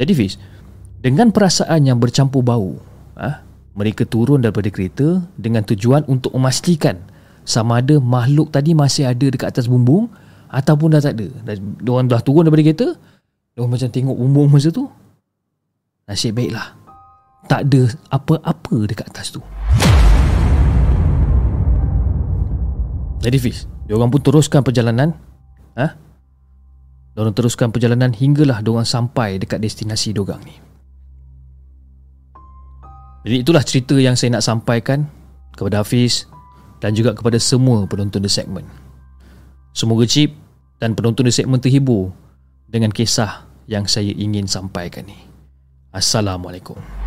[0.00, 0.40] Jadi Fiz
[1.04, 2.80] dengan perasaan yang bercampur bau
[3.20, 3.44] ha,
[3.76, 6.96] mereka turun daripada kereta dengan tujuan untuk memastikan
[7.44, 10.08] sama ada makhluk tadi masih ada dekat atas bumbung
[10.48, 11.28] ataupun dah tak ada.
[11.44, 12.88] Dan diorang dah turun daripada kereta
[13.52, 14.88] dia macam tengok bumbung masa tu
[16.08, 16.81] Nasib baiklah
[17.52, 19.44] Tak ada apa-apa dekat atas tu
[23.20, 25.12] Jadi Fiz Dia orang pun teruskan perjalanan
[25.76, 25.92] ha?
[27.12, 30.56] Dia orang teruskan perjalanan Hinggalah dia orang sampai Dekat destinasi dia orang ni
[33.28, 35.04] Jadi itulah cerita yang saya nak sampaikan
[35.52, 36.24] Kepada Hafiz
[36.80, 38.64] Dan juga kepada semua penonton The Segment
[39.76, 40.40] Semoga Chip
[40.82, 42.10] dan penonton The Segment terhibur
[42.66, 45.14] dengan kisah yang saya ingin sampaikan ni.
[45.94, 46.74] Assalamualaikum.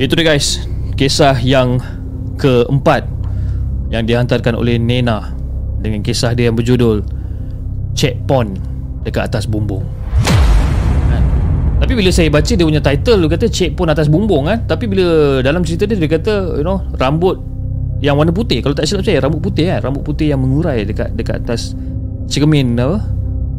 [0.00, 0.64] Itu dia guys.
[0.96, 1.76] Kisah yang
[2.40, 3.04] keempat
[3.92, 5.36] Yang dihantarkan oleh Nena
[5.76, 7.04] Dengan kisah dia yang berjudul
[7.92, 8.56] Checkpoint
[9.04, 9.84] Dekat atas bumbung.
[11.04, 11.22] Kan?
[11.84, 14.64] Tapi bila saya baca dia punya title Dia kata checkpoint atas bumbung kan?
[14.64, 17.36] Tapi bila dalam cerita dia Dia kata you know Rambut
[18.00, 18.64] yang warna putih.
[18.64, 19.84] Kalau tak silap saya Rambut putih kan?
[19.84, 21.76] Rambut putih yang mengurai Dekat dekat atas
[22.24, 23.04] Cermin apa?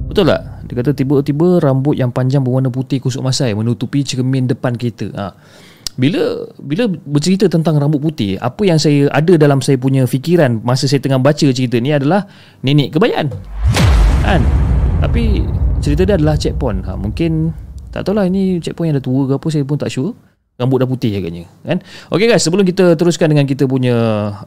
[0.10, 0.42] Betul tak?
[0.66, 5.08] Dia kata tiba-tiba rambut yang panjang berwarna putih kusuk masai menutupi cermin depan kereta.
[5.14, 5.28] Ha
[6.00, 10.88] bila bila bercerita tentang rambut putih apa yang saya ada dalam saya punya fikiran masa
[10.88, 12.28] saya tengah baca cerita ni adalah
[12.64, 13.28] nenek kebayan.
[14.24, 14.42] Kan?
[15.02, 15.44] Tapi
[15.82, 16.86] cerita dia adalah checkpoint.
[16.88, 17.52] Ha, mungkin
[17.92, 20.16] tak tahulah ini checkpoint yang dah tua ke apa saya pun tak sure.
[20.62, 21.82] Rambut dah putih agaknya kan?
[22.14, 23.98] Ok guys sebelum kita teruskan dengan kita punya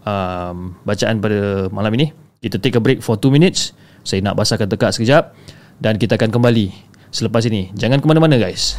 [0.07, 3.75] um, bacaan pada malam ini kita take a break for 2 minutes.
[4.05, 5.33] Saya nak basahkan tekak sekejap
[5.81, 6.71] dan kita akan kembali
[7.09, 7.73] selepas ini.
[7.75, 8.77] Jangan ke mana-mana guys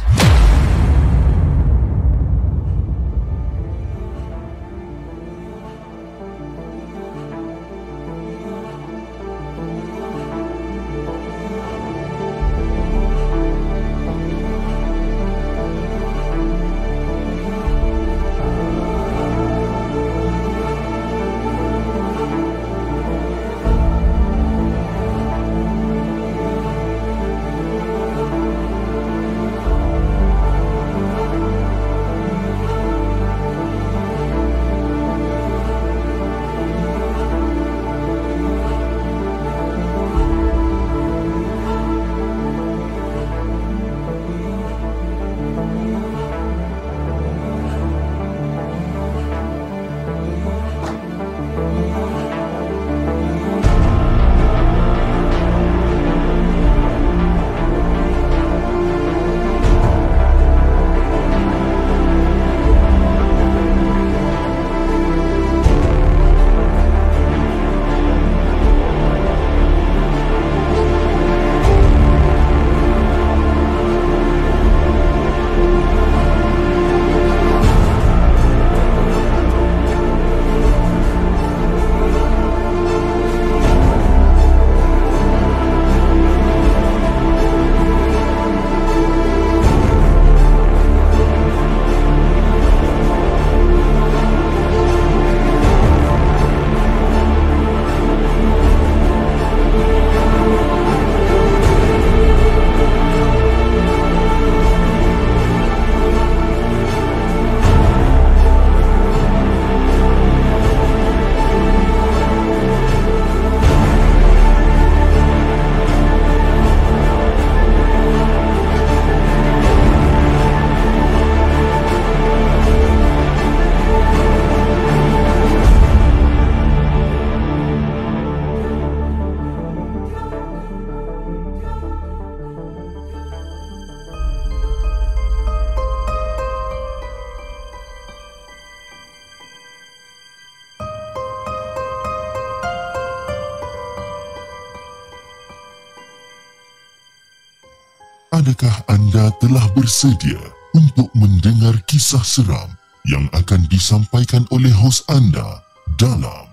[149.36, 150.40] telah bersedia
[150.72, 152.72] untuk mendengar kisah seram
[153.04, 155.60] yang akan disampaikan oleh hos anda
[156.00, 156.48] dalam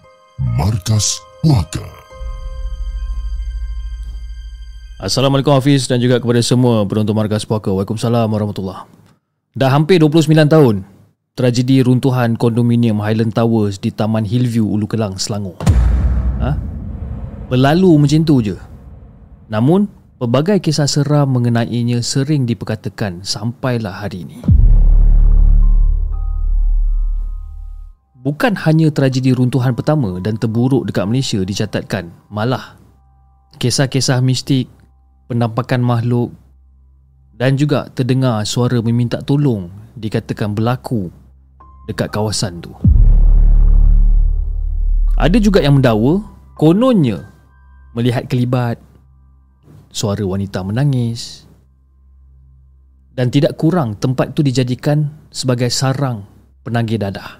[0.59, 1.87] Markas Puaka?
[4.99, 7.71] Assalamualaikum Hafiz dan juga kepada semua penonton Markas Puaka.
[7.71, 8.83] Waalaikumsalam warahmatullahi
[9.55, 10.75] Dah hampir 29 tahun
[11.39, 15.55] tragedi runtuhan kondominium Highland Towers di Taman Hillview Ulu Kelang, Selangor.
[16.43, 16.51] Ha?
[17.47, 18.59] Berlalu macam tu je.
[19.47, 24.39] Namun, pelbagai kisah seram mengenainya sering diperkatakan sampailah hari ini.
[28.23, 32.79] Bukan hanya tragedi runtuhan pertama dan terburuk dekat Malaysia dicatatkan, malah
[33.59, 34.71] kisah-kisah mistik,
[35.27, 36.31] penampakan makhluk
[37.35, 39.67] dan juga terdengar suara meminta tolong
[39.99, 41.11] dikatakan berlaku
[41.91, 42.71] dekat kawasan tu.
[45.19, 46.23] Ada juga yang mendakwa
[46.55, 47.27] kononnya
[47.91, 48.79] melihat kelibat
[49.93, 51.45] suara wanita menangis
[53.13, 56.25] dan tidak kurang tempat itu dijadikan sebagai sarang
[56.65, 57.39] penagih dadah.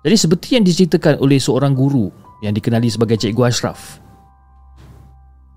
[0.00, 2.08] Jadi seperti yang diceritakan oleh seorang guru
[2.40, 4.00] yang dikenali sebagai Cikgu Ashraf.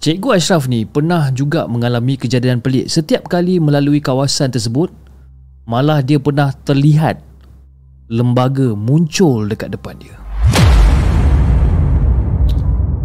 [0.04, 4.91] Cikgu Ashraf ni pernah juga mengalami kejadian pelik setiap kali melalui kawasan tersebut
[5.70, 7.22] malah dia pernah terlihat
[8.10, 10.29] lembaga muncul dekat depan dia.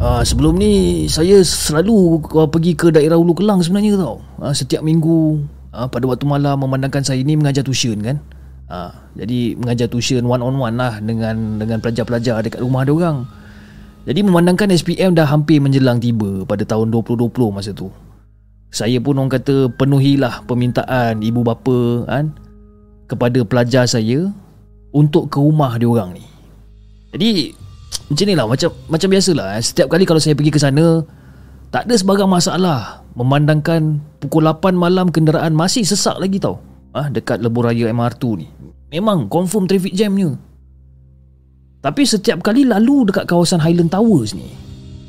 [0.05, 4.21] Uh, sebelum ni saya selalu uh, pergi ke daerah Ulu Kelang sebenarnya tau.
[4.37, 5.41] Uh, setiap minggu
[5.73, 8.21] uh, pada waktu malam memandangkan saya ni mengajar tuition kan.
[8.69, 13.25] Uh, jadi mengajar tuition one on one lah dengan dengan pelajar-pelajar dekat rumah dia orang.
[14.05, 17.89] Jadi memandangkan SPM dah hampir menjelang tiba pada tahun 2020 masa tu.
[18.69, 22.29] Saya pun orang kata penuhilah permintaan ibu bapa kan
[23.09, 24.29] kepada pelajar saya
[24.93, 26.25] untuk ke rumah dia orang ni.
[27.17, 27.64] Jadi
[28.05, 29.63] macam ni lah macam, macam biasalah eh.
[29.65, 31.01] Setiap kali kalau saya pergi ke sana
[31.73, 36.61] Tak ada sebarang masalah Memandangkan Pukul 8 malam Kenderaan masih sesak lagi tau
[36.93, 38.47] ah Dekat lebuh raya MR2 ni
[38.93, 40.37] Memang confirm traffic jamnya
[41.81, 44.53] Tapi setiap kali lalu Dekat kawasan Highland Towers ni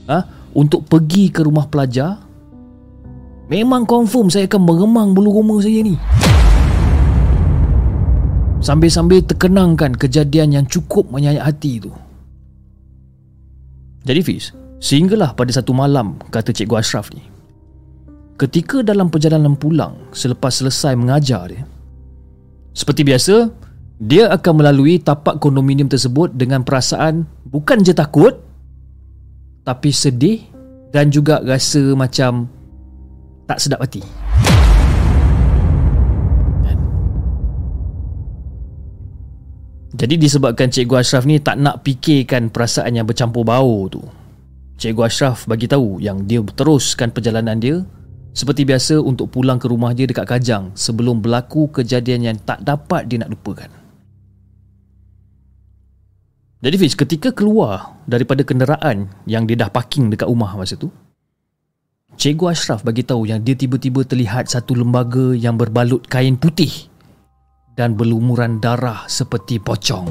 [0.07, 0.23] ah
[0.55, 2.23] Untuk pergi ke rumah pelajar
[3.51, 5.99] Memang confirm Saya akan meremang bulu roma saya ni
[8.65, 11.93] Sambil-sambil terkenangkan kejadian yang cukup menyayat hati tu.
[14.05, 17.25] Jadi Fiz, sehinggalah pada satu malam, kata Cikgu Ashraf ni.
[18.37, 21.65] Ketika dalam perjalanan pulang selepas selesai mengajar dia,
[22.77, 23.49] seperti biasa,
[23.97, 28.37] dia akan melalui tapak kondominium tersebut dengan perasaan bukan je takut,
[29.65, 30.45] tapi sedih
[30.93, 32.45] dan juga rasa macam
[33.49, 34.05] tak sedap hati.
[39.95, 44.03] Jadi disebabkan Cikgu Ashraf ni tak nak fikirkan perasaan yang bercampur bau tu.
[44.75, 47.79] Cikgu Ashraf bagi tahu yang dia teruskan perjalanan dia
[48.35, 53.07] seperti biasa untuk pulang ke rumah dia dekat Kajang sebelum berlaku kejadian yang tak dapat
[53.07, 53.71] dia nak lupakan.
[56.59, 60.91] Jadi Fiz, ketika keluar daripada kenderaan yang dia dah parking dekat rumah masa tu,
[62.19, 66.91] Cikgu Ashraf bagi tahu yang dia tiba-tiba terlihat satu lembaga yang berbalut kain putih
[67.75, 70.07] dan berlumuran darah seperti pocong.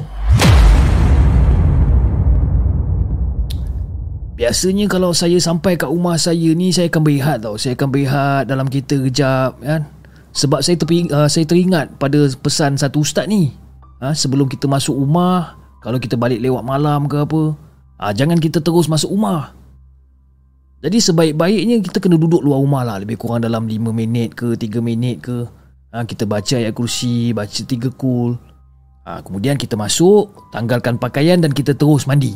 [4.35, 7.57] Biasanya kalau saya sampai kat rumah saya ni saya akan berehat tau.
[7.57, 9.89] Saya akan berehat dalam kereta kejap kan.
[10.35, 13.55] Sebab saya terping, uh, saya teringat pada pesan satu ustaz ni.
[14.03, 17.55] Ha, sebelum kita masuk rumah, kalau kita balik lewat malam ke apa,
[17.95, 19.55] ha, jangan kita terus masuk rumah.
[20.83, 24.83] Jadi sebaik-baiknya kita kena duduk luar rumah lah lebih kurang dalam 5 minit ke 3
[24.83, 25.47] minit ke
[25.95, 28.35] ha, Kita baca ayat kursi Baca tiga kul.
[29.07, 32.35] Ha, Kemudian kita masuk Tanggalkan pakaian Dan kita terus mandi.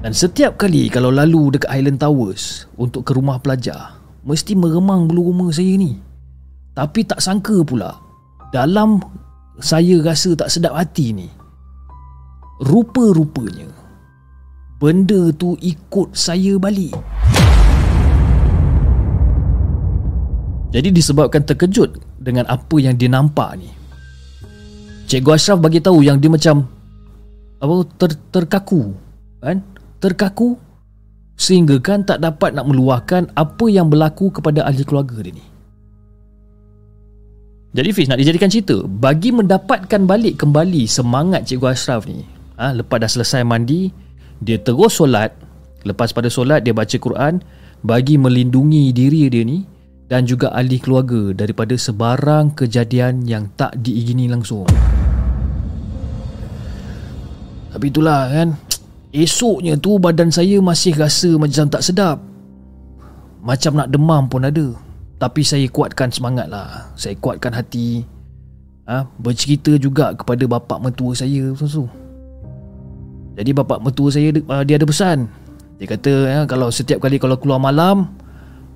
[0.00, 5.34] Dan setiap kali Kalau lalu dekat Highland Towers Untuk ke rumah pelajar Mesti meremang bulu
[5.34, 6.00] rumah saya ni.
[6.72, 8.00] Tapi tak sangka pula
[8.48, 8.96] Dalam
[9.60, 11.28] Saya rasa tak sedap hati ni
[12.64, 13.68] Rupa-rupanya
[14.82, 16.90] Benda tu ikut saya balik
[20.72, 23.68] Jadi disebabkan terkejut dengan apa yang dia nampak ni.
[25.04, 26.64] Cikgu Ashraf bagi tahu yang dia macam
[27.60, 28.96] apa ter, terkaku,
[29.44, 29.60] kan?
[30.00, 30.56] Terkaku
[31.36, 35.44] sehingga kan tak dapat nak meluahkan apa yang berlaku kepada ahli keluarga dia ni.
[37.72, 42.20] Jadi Fiz nak dijadikan cerita Bagi mendapatkan balik kembali semangat Cikgu Ashraf ni
[42.60, 43.88] ha, Lepas dah selesai mandi
[44.44, 45.32] Dia terus solat
[45.88, 47.40] Lepas pada solat dia baca Quran
[47.80, 49.64] Bagi melindungi diri dia ni
[50.10, 54.68] dan juga ahli keluarga daripada sebarang kejadian yang tak diingini langsung.
[57.72, 58.52] Tapi itulah kan,
[59.16, 62.20] esoknya tu badan saya masih rasa macam tak sedap.
[63.42, 64.76] Macam nak demam pun ada.
[65.16, 66.92] Tapi saya kuatkan semangat lah.
[66.94, 68.04] Saya kuatkan hati.
[68.84, 71.86] Ha, Bercerita juga kepada bapak mertua saya so,
[73.38, 74.34] Jadi bapak mertua saya
[74.66, 75.30] Dia ada pesan.
[75.78, 78.10] Dia kata ya, Kalau setiap kali kalau keluar malam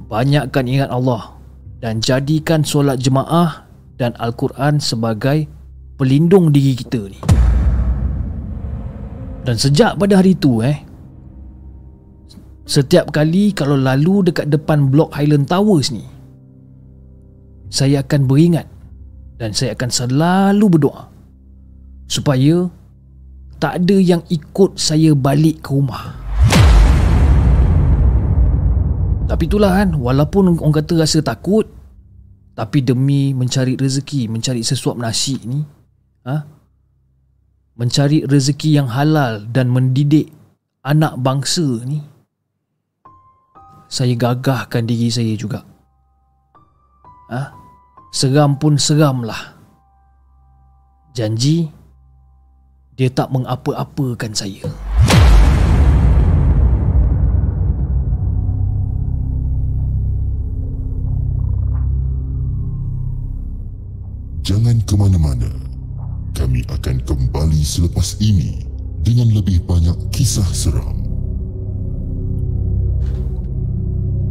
[0.07, 1.34] Banyakkan ingat Allah
[1.82, 3.66] Dan jadikan solat jemaah
[3.98, 5.50] Dan Al-Quran sebagai
[5.96, 7.20] Pelindung diri kita ni.
[9.42, 10.78] Dan sejak pada hari itu eh
[12.66, 16.07] Setiap kali kalau lalu dekat depan blok Highland Towers ni
[17.70, 18.66] Saya akan beringat
[19.38, 21.11] Dan saya akan selalu berdoa
[22.07, 22.70] Supaya
[23.59, 26.25] Tak ada yang ikut saya balik ke rumah
[29.26, 31.66] Tapi itulah kan Walaupun orang kata rasa takut
[32.54, 35.60] Tapi demi mencari rezeki Mencari sesuap nasi ni
[36.24, 36.46] ha?
[37.76, 40.30] Mencari rezeki yang halal Dan mendidik
[40.86, 42.16] Anak bangsa ni
[43.86, 45.62] saya gagahkan diri saya juga.
[47.30, 47.54] Ha?
[48.10, 49.54] Seram pun seram lah.
[51.14, 51.70] Janji,
[52.98, 54.66] dia tak mengapa-apakan saya.
[64.87, 65.51] Ke mana-mana.
[66.32, 68.62] Kami akan kembali selepas ini
[69.03, 71.07] dengan lebih banyak kisah seram.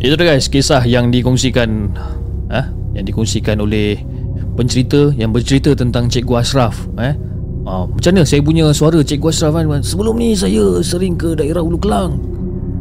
[0.05, 1.69] Itu dah guys Kisah yang dikongsikan
[2.51, 3.97] eh, Yang dikongsikan oleh
[4.53, 7.15] Pencerita Yang bercerita tentang Cikgu Ashraf eh.
[7.65, 11.65] Ah, macam mana saya punya suara Cikgu Ashraf kan Sebelum ni saya sering ke daerah
[11.65, 12.21] Ulu Kelang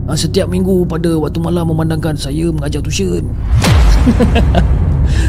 [0.05, 3.33] ah, Setiap minggu pada waktu malam memandangkan Saya mengajar tuition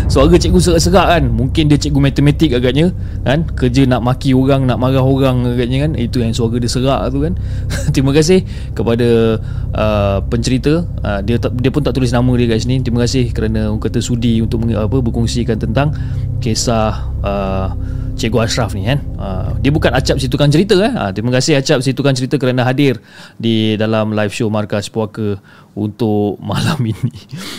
[0.05, 1.23] Suara cikgu serak-serak kan?
[1.33, 2.93] Mungkin dia cikgu matematik agaknya
[3.25, 3.49] kan?
[3.57, 5.91] Kerja nak maki orang Nak marah orang agaknya kan?
[5.97, 7.33] Itu yang suara dia serak tu kan?
[7.93, 8.45] Terima kasih
[8.77, 9.41] kepada
[9.73, 10.85] uh, pencerita.
[11.01, 13.97] Uh, dia tak, dia pun tak tulis nama dia guys ni Terima kasih kerana kata
[13.97, 15.89] sudi Untuk apa berkongsikan tentang
[16.37, 17.69] Kisah uh,
[18.15, 19.03] Cikgu Ashraf ni kan?
[19.19, 20.87] Uh, Dia bukan Acap si tukang cerita eh?
[20.95, 23.03] uh, Terima kasih Acap si tukang cerita kerana hadir
[23.35, 25.35] Di dalam live show Markas Puaka
[25.75, 27.11] Untuk malam ini.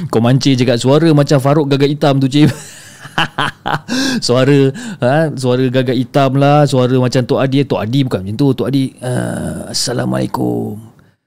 [0.08, 2.48] Kau mancing je kat suara macam Farouk gagak hitam tu cik.
[4.26, 4.72] Suara
[5.04, 7.60] ha, Suara gagak hitam lah Suara macam Tok Adi.
[7.68, 8.84] Tok Adi bukan macam tu Tok Adi.
[8.96, 10.80] Uh, Assalamualaikum.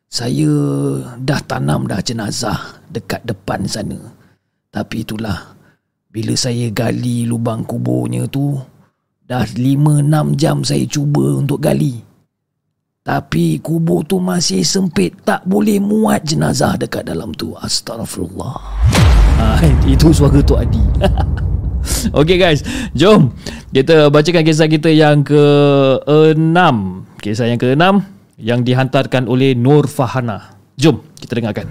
[0.10, 0.50] Saya
[1.22, 3.98] dah tanam dah jenazah Dekat depan sana.
[4.74, 5.54] Tapi itulah
[6.10, 8.58] Bila saya gali lubang kuburnya tu
[9.30, 12.02] Dah 5-6 jam saya cuba untuk gali.
[13.06, 15.14] Tapi kubur tu masih sempit.
[15.22, 17.54] Tak boleh muat jenazah dekat dalam tu.
[17.54, 18.58] Astagfirullah.
[19.38, 20.82] Ha, itu suara tu Adi.
[22.20, 22.66] okay guys.
[22.98, 23.30] Jom.
[23.70, 26.58] Kita bacakan kisah kita yang ke-6.
[27.22, 27.86] Kisah yang ke-6.
[28.42, 30.58] Yang dihantarkan oleh Nur Fahana.
[30.74, 31.70] Jom kita dengarkan.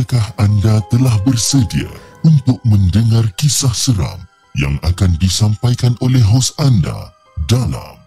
[0.00, 1.84] Adakah anda telah bersedia
[2.24, 4.16] untuk mendengar kisah seram
[4.56, 7.12] yang akan disampaikan oleh hos anda
[7.44, 8.00] dalam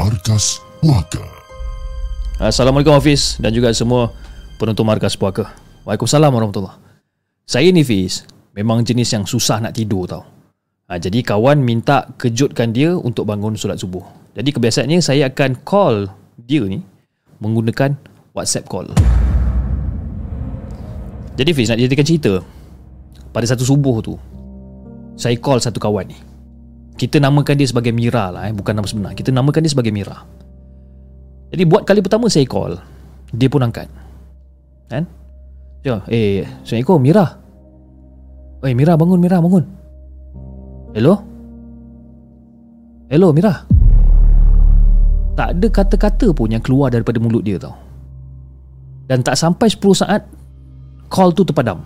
[0.00, 1.20] Markas Puaka?
[2.40, 4.16] Assalamualaikum Hafiz dan juga semua
[4.56, 5.52] penonton Markas Puaka.
[5.84, 6.80] Waalaikumsalam warahmatullahi
[7.44, 8.24] Saya ni Fiz,
[8.56, 10.24] memang jenis yang susah nak tidur tau.
[10.88, 14.08] Ha, jadi kawan minta kejutkan dia untuk bangun solat subuh.
[14.32, 16.08] Jadi kebiasaannya saya akan call
[16.48, 16.80] dia ni
[17.44, 17.92] menggunakan
[18.32, 18.88] WhatsApp call.
[21.36, 22.32] Jadi Fiz nak jadikan cerita.
[23.30, 24.16] Pada satu subuh tu
[25.20, 26.16] Saya call satu kawan ni.
[26.96, 28.54] Kita namakan dia sebagai Mira lah eh.
[28.56, 29.12] Bukan nama sebenar.
[29.12, 30.24] Kita namakan dia sebagai Mira.
[31.52, 32.80] Jadi buat kali pertama saya call
[33.36, 33.88] Dia pun angkat.
[34.88, 35.04] Kan?
[35.84, 37.26] Ya, eh, Assalamualaikum Mira.
[38.64, 39.64] Eh Mira bangun Mira bangun.
[40.96, 41.20] Hello?
[43.12, 43.52] Hello Mira.
[45.36, 47.76] Tak ada kata-kata pun yang keluar daripada mulut dia tau.
[49.06, 50.24] Dan tak sampai 10 saat
[51.10, 51.82] call tu terpadam.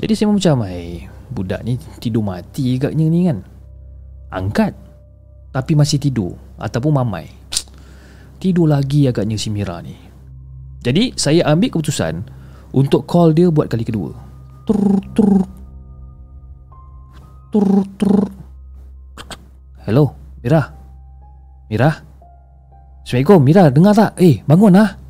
[0.00, 3.38] Jadi saya macam eh budak ni tidur mati agaknya ni kan.
[4.34, 4.72] Angkat
[5.54, 7.30] tapi masih tidur ataupun mamai.
[8.42, 9.96] Tidur lagi agaknya si Mira ni.
[10.84, 12.20] Jadi saya ambil keputusan
[12.76, 14.12] untuk call dia buat kali kedua.
[14.68, 15.40] Tur tur
[17.54, 18.16] tur tur
[19.86, 20.60] hello Mira?
[21.72, 21.90] Mira?
[23.04, 24.12] Assalamualaikum Mira dengar tak?
[24.20, 25.03] Eh bangun lah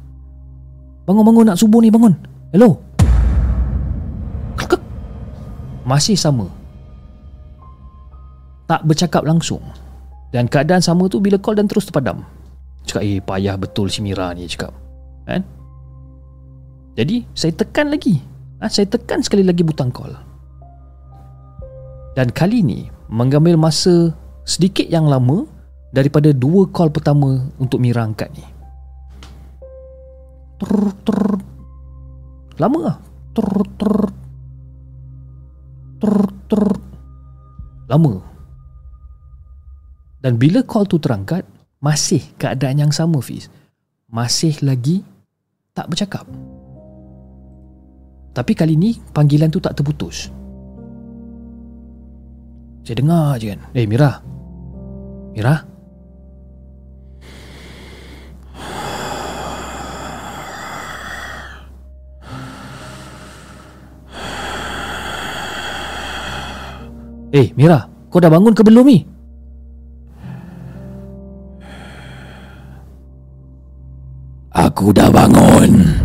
[1.05, 2.17] Bangun-bangun nak subuh ni bangun.
[2.53, 2.81] Hello.
[5.85, 6.49] Masih sama.
[8.65, 9.61] Tak bercakap langsung.
[10.33, 12.25] Dan keadaan sama tu bila call dan terus terpadam.
[12.89, 14.73] Cakap eh payah betul si Mira ni cakap.
[15.29, 15.45] Kan?
[16.97, 18.19] Jadi saya tekan lagi.
[18.65, 20.17] Ha, Saya tekan sekali lagi butang call.
[22.15, 24.15] Dan kali ni Mengambil masa
[24.47, 25.51] sedikit yang lama
[25.91, 28.47] Daripada dua call pertama Untuk Mira angkat ni
[30.61, 31.21] ter, ter,
[32.61, 32.97] Lama lah
[33.35, 33.49] ter,
[33.79, 33.95] ter,
[35.99, 36.17] ter,
[36.51, 36.65] ter,
[37.91, 38.13] Lama
[40.23, 41.43] Dan bila call tu terangkat
[41.83, 43.51] Masih keadaan yang sama Fiz
[44.09, 45.03] Masih lagi
[45.75, 46.25] Tak bercakap
[48.35, 50.27] tapi kali ni panggilan tu tak terputus.
[52.83, 53.63] Saya dengar je kan.
[53.73, 54.19] Eh Mira.
[55.33, 55.74] Mira.
[67.35, 69.03] Eh Mira, kau dah bangun ke belum ni?
[74.55, 75.99] Aku dah bangun.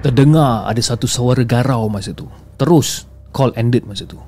[0.00, 4.22] Terdengar ada satu suara garau masa tu Terus call ended masa tu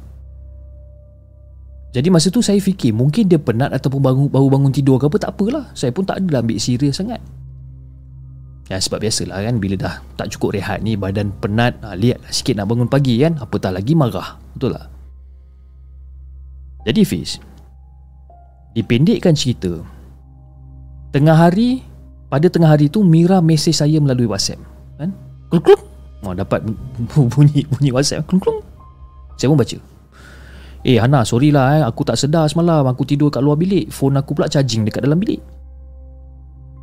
[1.94, 5.22] Jadi masa tu saya fikir Mungkin dia penat ataupun baru, baru bangun tidur ke apa
[5.22, 7.22] Tak apalah Saya pun tak ada ambil serius sangat
[8.68, 12.60] Ya sebab biasalah kan Bila dah tak cukup rehat ni Badan penat ha, Lihatlah sikit
[12.60, 14.36] nak bangun pagi kan Apatah lagi marah.
[14.52, 14.86] Betul lah
[16.84, 17.40] Jadi Fiz
[18.76, 19.80] Dipendekkan cerita
[21.16, 21.80] Tengah hari
[22.28, 24.60] Pada tengah hari tu Mira mesej saya melalui WhatsApp
[25.00, 25.16] Kan?
[25.48, 25.80] Kluk kluk
[26.28, 26.60] oh, dapat
[27.32, 28.60] bunyi bunyi WhatsApp kluk kluk
[29.38, 29.78] saya pun baca.
[30.82, 31.82] Eh Hana sorry lah eh.
[31.86, 32.82] aku tak sedar semalam.
[32.90, 33.86] Aku tidur kat luar bilik.
[33.94, 35.38] Phone aku pula charging dekat dalam bilik.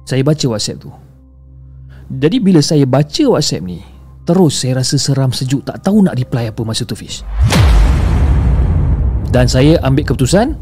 [0.07, 0.89] Saya baca WhatsApp tu
[2.09, 3.81] jadi bila saya baca WhatsApp ni
[4.25, 7.21] terus saya rasa seram sejuk tak tahu nak reply apa masa tu Fish.
[9.29, 10.55] Dan saya ambil keputusan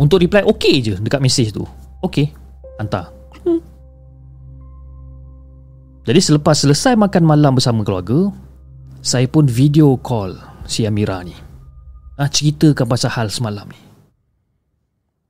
[0.00, 1.64] untuk reply okey je dekat mesej tu.
[2.04, 2.32] Okey
[2.80, 3.12] hantar.
[6.02, 8.34] Jadi selepas selesai makan malam bersama keluarga
[9.06, 10.34] Saya pun video call
[10.66, 11.34] si Amira ni.
[12.18, 13.78] Ah, Ceritakan pasal hal semalam ni.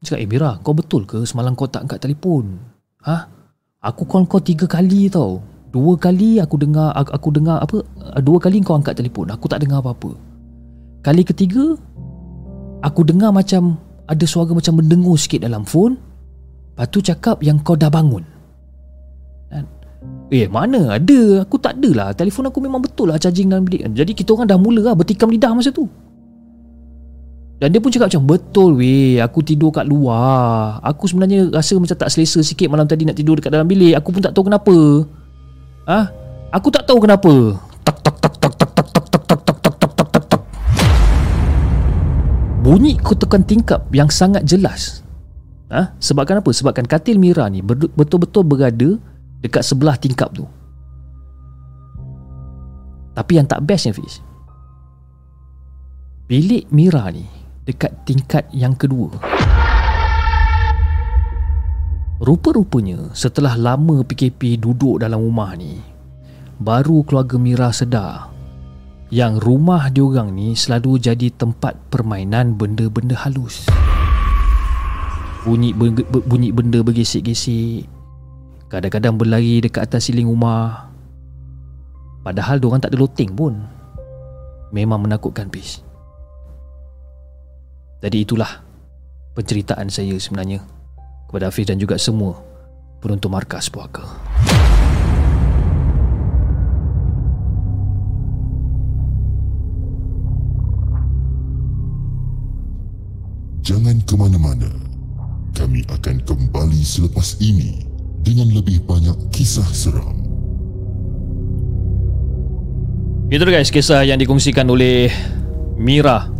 [0.03, 1.25] Dia cakap, eh Mira kau betul ke?
[1.25, 2.59] Semalam kau tak angkat telefon?
[3.07, 3.42] Ha?
[3.83, 5.43] Aku call kau tiga kali tau.
[5.75, 7.83] Dua kali aku dengar aku, dengar apa?
[8.23, 9.35] Dua kali kau angkat telefon.
[9.35, 10.15] Aku tak dengar apa-apa.
[11.03, 11.75] Kali ketiga
[12.87, 13.75] Aku dengar macam
[14.07, 15.99] Ada suara macam mendengur sikit dalam phone.
[16.73, 18.23] Lepas tu cakap yang kau dah bangun.
[20.33, 21.45] Eh mana ada?
[21.45, 24.49] Aku tak ada lah Telefon aku memang betul lah Charging dalam bilik Jadi kita orang
[24.49, 25.85] dah mula lah Bertikam lidah masa tu
[27.63, 31.95] Dan dia pun cakap macam Betul weh Aku tidur kat luar Aku sebenarnya rasa macam
[31.95, 35.07] tak selesa sikit Malam tadi nak tidur dekat dalam bilik Aku pun tak tahu kenapa
[35.87, 36.01] Ah, ha?
[36.59, 37.55] Aku tak tahu kenapa
[37.87, 40.43] Tak tak tak tak tak tak tak tak tak tak tak tak tak tak tak
[42.67, 45.07] Bunyi ketukan tingkap yang sangat jelas
[45.71, 45.97] Ah, ha?
[46.03, 46.51] Sebabkan apa?
[46.51, 48.99] Sebabkan katil Mira ni betul-betul berada
[49.41, 50.45] dekat sebelah tingkap tu.
[53.13, 54.25] Tapi yang tak bestnya Fiz
[56.29, 59.23] Bilik Mira ni Dekat tingkat yang kedua.
[62.19, 65.79] Rupa-rupanya Setelah lama PKP duduk dalam rumah ni
[66.59, 68.35] Baru keluarga Mira sedar
[69.15, 73.71] Yang rumah diorang ni Selalu jadi tempat permainan benda-benda halus.
[75.47, 77.87] Bunyi, bunyi benda bergesek-gesek
[78.75, 80.91] Kadang-kadang berlari dekat atas siling rumah.
[82.27, 83.55] Padahal diorang tak ada loteng pun.
[84.75, 85.92] Memang menakutkan bis
[88.03, 88.51] Jadi itulah
[89.39, 90.59] Penceritaan saya sebenarnya
[91.31, 92.35] Kepada Hafiz dan juga semua
[93.03, 94.07] Penonton markas puaka.
[103.63, 104.71] Jangan ke mana-mana.
[105.51, 107.83] Kami akan kembali selepas ini
[108.23, 110.23] dengan lebih banyak kisah seram.
[113.27, 115.11] Itu guys kisah yang dikongsikan oleh
[115.75, 116.31] Mira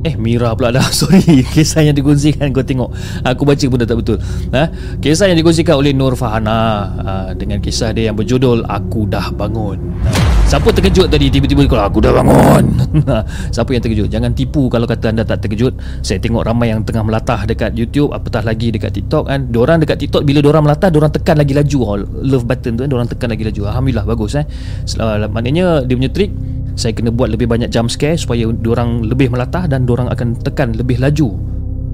[0.00, 0.84] Eh Mira pula dah.
[0.96, 2.88] Sorry Kisah yang dikongsikan Kau tengok.
[3.20, 4.16] Aku baca pun dah tak betul.
[4.56, 4.72] Ha?
[4.96, 6.60] Kisah yang dikongsikan oleh Nur Fahana
[7.04, 9.76] ha, Dengan kisah dia yang berjudul Aku dah bangun.
[10.08, 10.30] Ha.
[10.50, 11.30] Siapa terkejut tadi?
[11.30, 12.64] Tiba-tiba kalau aku dah bangun.
[13.54, 14.08] Siapa yang terkejut?
[14.10, 15.76] Jangan tipu kalau kata anda tak terkejut.
[16.02, 19.46] Saya tengok ramai yang tengah melatah dekat YouTube Apatah lagi dekat TikTok kan.
[19.46, 21.78] Diorang dekat TikTok bila diorang melatah Diorang tekan lagi laju.
[21.84, 23.60] Oh, Love button tu kan Diorang tekan lagi laju.
[23.68, 24.44] Alhamdulillah bagus eh.
[25.30, 26.32] Maknanya dia punya trik
[26.78, 30.74] Saya kena buat lebih banyak jump scare Supaya diorang lebih melatah Dan diorang akan tekan
[30.74, 31.50] lebih laju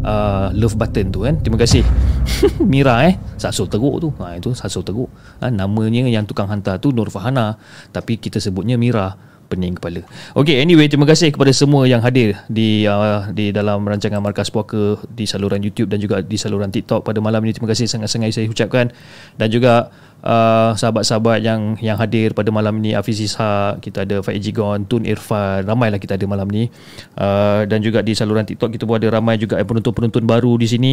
[0.07, 1.35] uh, love button tu kan?
[1.43, 1.83] Terima kasih.
[2.73, 3.19] Mira eh?
[3.37, 4.09] Sasul teruk tu.
[4.23, 5.11] Ha, itu sasul teruk.
[5.43, 7.59] Ha, namanya yang tukang hantar tu Nur Fahana.
[7.91, 10.03] Tapi kita sebutnya Mira pening kepala.
[10.35, 14.99] Okay, anyway, terima kasih kepada semua yang hadir di uh, di dalam rancangan Markas Puaka
[15.07, 17.55] di saluran YouTube dan juga di saluran TikTok pada malam ini.
[17.55, 18.91] Terima kasih sangat-sangat saya ucapkan.
[19.39, 24.41] Dan juga uh, sahabat-sahabat yang yang hadir pada malam ini Hafiz Ishak, kita ada Faiz
[24.41, 26.71] Jigon, Tun Irfan, ramailah kita ada malam ni.
[27.19, 30.93] Uh, dan juga di saluran TikTok kita pun ada ramai juga penonton-penonton baru di sini.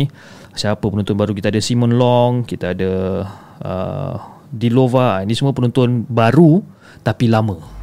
[0.57, 1.31] Siapa penonton baru?
[1.37, 2.91] Kita ada Simon Long, kita ada
[3.63, 4.15] uh,
[4.49, 5.21] Dilova.
[5.21, 6.63] Ini semua penonton baru
[7.03, 7.82] tapi lama.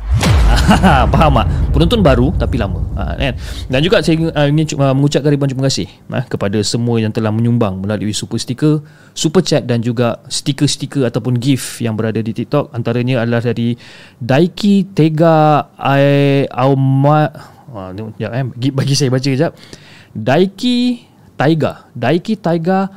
[1.12, 1.46] Faham tak?
[1.70, 3.34] Penonton baru tapi lama ha, kan?
[3.70, 7.30] Dan juga saya uh, ingin uh, mengucapkan ribuan terima kasih uh, kepada semua yang telah
[7.30, 8.82] menyumbang melalui super sticker,
[9.14, 12.74] super chat dan juga stiker-stiker ataupun gift yang berada di TikTok.
[12.74, 13.74] Antaranya adalah dari
[14.18, 17.30] Daiki Tega Ai Auma
[17.70, 19.54] uh, ya, eh, bagi saya baca kejap.
[20.10, 21.06] Daiki
[21.38, 22.90] Taiga Daiki Taiga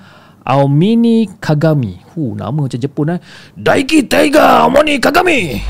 [0.43, 3.19] Aomini Kagami Hu, nama macam Jepun eh.
[3.55, 5.61] Daiki Taiga Aomini Kagami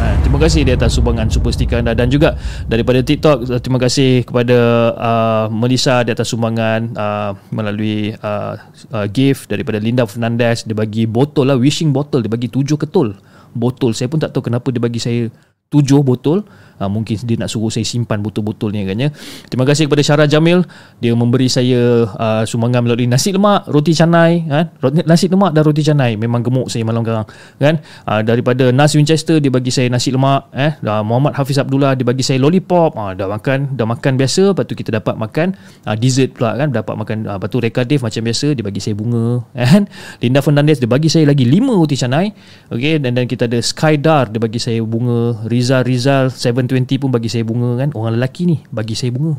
[0.00, 1.92] Ha, terima kasih di atas sumbangan super stiker anda.
[1.92, 2.32] Dan juga
[2.64, 4.56] daripada TikTok uh, terima kasih kepada
[4.96, 8.56] uh, Melissa di atas sumbangan uh, melalui uh,
[8.96, 10.64] uh, gift daripada Linda Fernandez.
[10.64, 13.12] Dia bagi botol lah wishing bottle dia bagi tujuh ketul
[13.52, 13.92] botol.
[13.92, 15.28] Saya pun tak tahu kenapa dia bagi saya
[15.68, 16.48] tujuh botol
[16.82, 19.08] uh, mungkin dia nak suruh saya simpan botol-botolnya ni agaknya
[19.52, 20.64] Terima kasih kepada Syara Jamil
[21.02, 24.72] dia memberi saya uh, sumbangan melalui nasi lemak, roti canai kan.
[24.80, 27.26] Roti nasi lemak dan roti canai memang gemuk saya malam sekarang
[27.60, 27.74] kan.
[28.08, 30.72] Uh, daripada Nas Winchester dia bagi saya nasi lemak eh.
[30.80, 32.96] Uh, Muhammad Hafiz Abdullah dia bagi saya lollipop.
[32.96, 35.52] Uh, dah makan dah makan biasa lepas tu kita dapat makan
[35.84, 38.94] uh, dessert pula kan dapat makan uh, lepas tu Rekadif macam biasa dia bagi saya
[38.96, 39.84] bunga kan.
[40.22, 42.32] Linda Fernandez dia bagi saya lagi 5 roti canai.
[42.70, 42.96] okay?
[43.02, 46.32] dan dan kita ada Skydar dia bagi saya bunga Rizal Rizal
[46.70, 47.90] 20 pun bagi saya bunga kan.
[47.98, 49.34] Orang lelaki ni bagi saya bunga.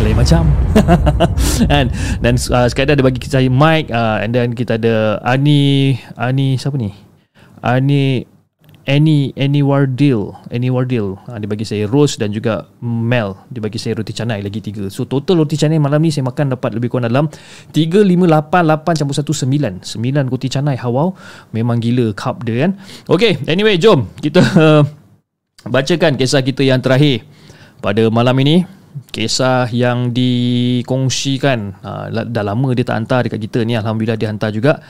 [0.00, 0.48] Lain macam.
[1.70, 1.92] Kan?
[2.24, 6.80] Dan uh, sekadar dia bagi saya mic uh, and then kita ada Ani Ani siapa
[6.80, 6.96] ni?
[7.60, 8.24] Ani
[8.88, 11.20] Any Any Wardil Any Wardil.
[11.28, 13.36] Ha, Dia bagi saya Rose dan juga Mel.
[13.52, 14.88] Dia bagi saya roti canai lagi tiga.
[14.88, 17.28] So total roti canai malam ni saya makan dapat lebih kurang dalam
[17.76, 20.80] 3, 5, 8, 8, campur 1, 9 9 roti canai.
[20.80, 21.12] Hawau.
[21.52, 22.80] Memang gila cup dia kan.
[23.04, 24.08] Okay anyway jom.
[24.16, 24.82] Kita uh,
[25.66, 27.26] bacakan kisah kita yang terakhir.
[27.80, 28.64] Pada malam ini
[29.14, 34.50] kisah yang dikongsikan uh, dah lama dia tak hantar dekat kita ni alhamdulillah dia hantar
[34.52, 34.84] juga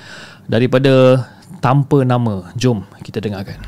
[0.51, 1.25] daripada
[1.63, 2.51] tanpa nama.
[2.59, 3.61] Jom kita dengarkan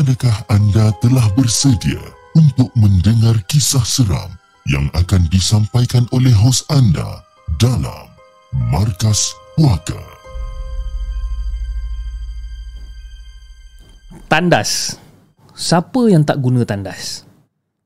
[0.00, 2.00] Adakah anda telah bersedia
[2.32, 4.32] untuk mendengar kisah seram
[4.64, 7.20] yang akan disampaikan oleh hos anda
[7.60, 8.08] dalam
[8.72, 10.00] Markas Puaka?
[14.24, 14.96] Tandas.
[15.52, 17.28] Siapa yang tak guna tandas?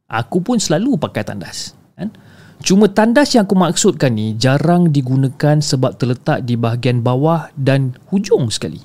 [0.07, 1.75] Aku pun selalu pakai tandas.
[1.99, 2.15] Kan?
[2.63, 8.55] Cuma tandas yang aku maksudkan ni jarang digunakan sebab terletak di bahagian bawah dan hujung
[8.55, 8.79] sekali.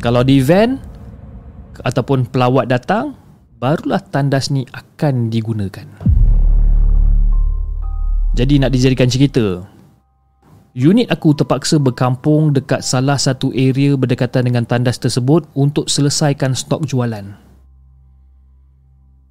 [0.00, 0.87] Kalau di van,
[1.82, 3.18] ataupun pelawat datang,
[3.58, 5.86] barulah tandas ni akan digunakan.
[8.38, 9.66] Jadi nak dijadikan cerita,
[10.78, 16.86] unit aku terpaksa berkampung dekat salah satu area berdekatan dengan tandas tersebut untuk selesaikan stok
[16.86, 17.26] jualan.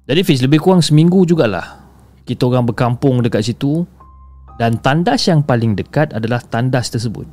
[0.08, 1.88] Jadi Fiz, lebih kurang seminggu jugalah
[2.28, 3.88] kita orang berkampung dekat situ
[4.60, 7.24] dan tandas yang paling dekat adalah tandas tersebut.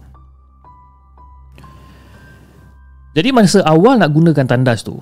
[3.15, 4.99] Jadi masa awal nak gunakan tandas tu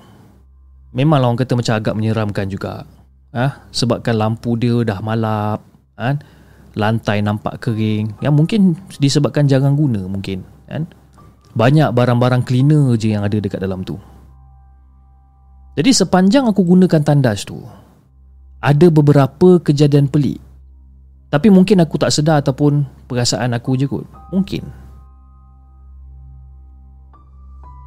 [0.94, 2.86] Memang orang kata macam agak menyeramkan juga
[3.34, 3.66] ha?
[3.74, 5.58] Sebabkan lampu dia dah malap
[5.98, 6.14] ha?
[6.78, 8.60] Lantai nampak kering Yang mungkin
[9.02, 10.86] disebabkan jarang guna mungkin kan?
[11.58, 13.98] Banyak barang-barang cleaner je yang ada dekat dalam tu
[15.74, 17.58] Jadi sepanjang aku gunakan tandas tu
[18.62, 20.38] Ada beberapa kejadian pelik
[21.34, 24.83] Tapi mungkin aku tak sedar ataupun perasaan aku je kot Mungkin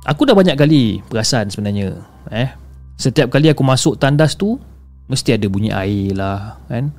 [0.08, 2.00] Aku dah banyak kali perasan sebenarnya
[2.32, 2.48] eh
[2.96, 4.56] Setiap kali aku masuk tandas tu
[5.12, 6.96] Mesti ada bunyi air lah kan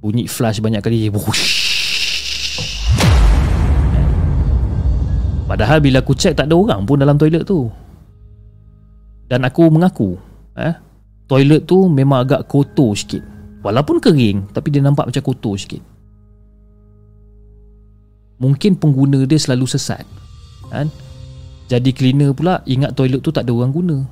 [0.00, 1.44] Bunyi flash banyak kali Wush.
[3.92, 4.08] Eh?
[5.44, 7.68] Padahal bila aku cek tak ada orang pun dalam toilet tu
[9.28, 10.16] Dan aku mengaku
[10.56, 10.72] eh,
[11.28, 13.20] Toilet tu memang agak kotor sikit
[13.60, 15.84] Walaupun kering Tapi dia nampak macam kotor sikit
[18.40, 20.08] Mungkin pengguna dia selalu sesat
[20.72, 20.88] kan?
[21.70, 24.02] Jadi cleaner pula ingat toilet tu tak ada orang guna.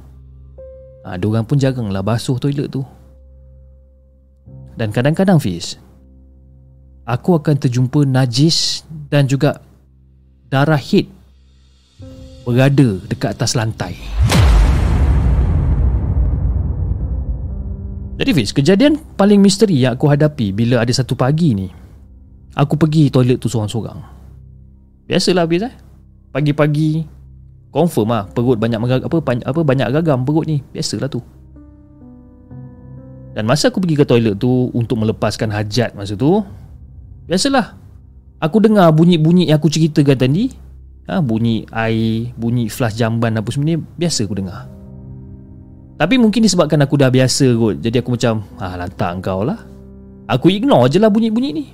[1.03, 2.87] Ha, orang pun jaranglah basuh toilet tu.
[4.79, 5.75] Dan kadang-kadang Fiz,
[7.03, 9.59] aku akan terjumpa najis dan juga
[10.47, 11.11] darah hit
[12.47, 13.99] berada dekat atas lantai.
[18.19, 21.71] Jadi Fiz Kejadian paling misteri yang aku hadapi Bila ada satu pagi ni
[22.59, 23.95] Aku pergi toilet tu seorang-seorang
[25.07, 25.71] Biasalah Fiz eh
[26.35, 27.18] Pagi-pagi
[27.69, 30.65] Confirm lah Perut banyak megag, apa, apa banyak gagam perut ni.
[30.73, 31.21] Biasalah tu.
[33.37, 36.41] Dan masa aku pergi ke toilet tu Untuk melepaskan hajat masa tu
[37.29, 37.77] Biasalah.
[38.41, 40.49] Aku dengar bunyi-bunyi yang aku ceritakan tadi.
[41.09, 44.69] Ha, Bunyi air Bunyi flash jamban apa semua ni Biasa aku dengar.
[45.99, 47.83] Tapi mungkin disebabkan aku dah biasa kot.
[47.83, 49.59] Jadi aku macam Ah lantak kau lah.
[50.31, 51.67] Aku ignore je lah bunyi-bunyi ni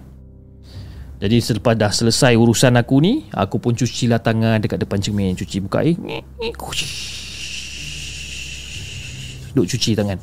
[1.14, 5.38] Jadi selepas dah selesai urusan aku ni Aku pun cuci lah tangan dekat depan cermin.
[5.38, 5.94] Cuci buka air
[9.54, 10.18] Duk cuci tangan.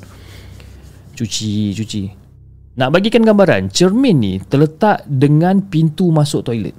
[1.15, 2.01] Cuci, cuci.
[2.75, 6.75] Nak bagikan gambaran Cermin ni terletak dengan pintu masuk toilet.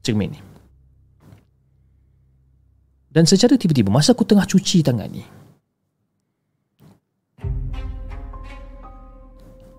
[0.00, 0.40] Cermin ni.
[3.12, 5.24] Dan secara tiba-tiba Masa aku tengah cuci tangan ni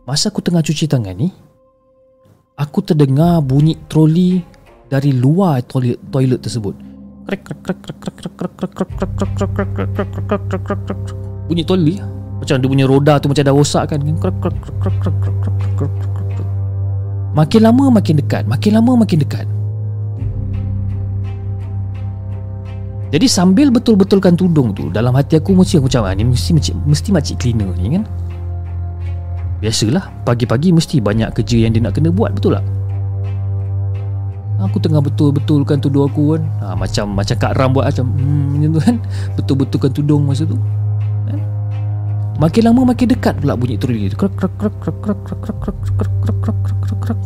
[0.06, 1.30] Masa aku tengah cuci tangan ni
[2.60, 4.44] Aku terdengar bunyi troli
[4.92, 6.76] Dari luar toilet, toilet tersebut
[11.48, 11.96] Bunyi troli
[12.44, 14.04] Macam dia punya roda tu macam dah rosak kan
[17.32, 19.48] Makin lama makin dekat Makin lama makin dekat
[23.10, 27.10] Jadi sambil betul-betulkan tudung tu Dalam hati aku mesti aku macam ni mesti, mesti, mesti
[27.16, 28.04] makcik cleaner ni kan
[29.60, 32.66] Biasalah Pagi-pagi mesti banyak kerja yang dia nak kena buat Betul tak?
[34.60, 38.70] Aku tengah betul-betulkan tudung aku kan ha, Macam macam Kak Ram buat macam hmm, macam
[38.76, 38.96] tu kan
[39.40, 40.60] Betul-betulkan tudung masa tu
[41.28, 41.40] kan?
[42.40, 45.58] Makin lama makin dekat pula bunyi troli tu Krak krak krak krak krak krak krak
[45.60, 47.20] krak krak krak krak krak krak krak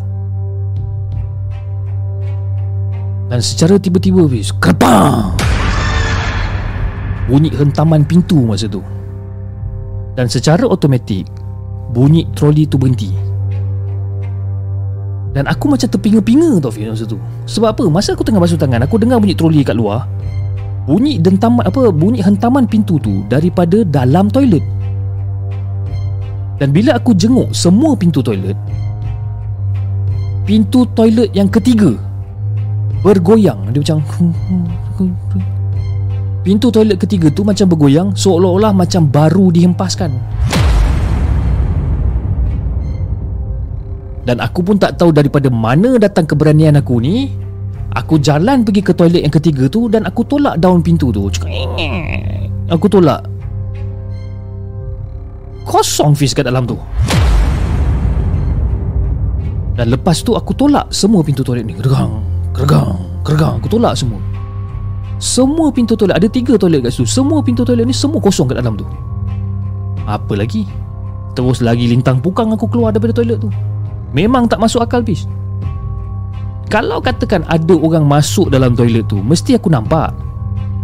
[3.29, 5.33] Dan secara tiba-tiba bis Kerpang
[7.29, 8.81] Bunyi hentaman pintu masa tu
[10.13, 11.25] Dan secara automatik
[11.93, 13.13] Bunyi troli tu berhenti.
[15.33, 17.17] Dan aku macam terpinga-pinga tau Fiz masa tu.
[17.45, 17.83] Sebab apa?
[17.89, 20.05] Masa aku tengah basuh tangan Aku dengar bunyi troli kat luar.
[20.85, 24.61] Bunyi dentaman apa bunyi hentaman pintu tu daripada dalam toilet.
[26.61, 28.53] Dan bila aku jenguk semua pintu toilet
[30.45, 31.97] Pintu toilet yang ketiga
[33.01, 33.73] Bergoyang.
[33.73, 34.05] Dia macam
[36.45, 40.13] Pintu toilet ketiga tu macam bergoyang Seolah-olah macam baru dihempaskan
[44.23, 47.35] Dan aku pun tak tahu daripada mana datang keberanian aku ni
[47.93, 51.27] Aku jalan pergi ke toilet yang ketiga tu Dan aku tolak daun pintu tu.
[52.71, 53.21] Aku tolak.
[55.67, 56.79] Kosong fish kat dalam tu.
[59.75, 61.75] Dan lepas tu aku tolak semua pintu toilet ni.
[61.75, 62.23] Kergang
[62.55, 62.97] Kergang
[63.27, 64.23] Kergang Aku tolak semua.
[65.19, 67.05] Semua pintu toilet Ada tiga toilet kat situ.
[67.05, 68.87] Semua pintu toilet ni semua kosong kat dalam tu.
[70.07, 70.63] Apa lagi?
[71.35, 73.51] Terus lagi lintang pukang aku keluar daripada toilet tu
[74.13, 75.25] Memang tak masuk akal bis
[76.69, 80.13] Kalau katakan ada orang masuk dalam toilet tu Mesti aku nampak.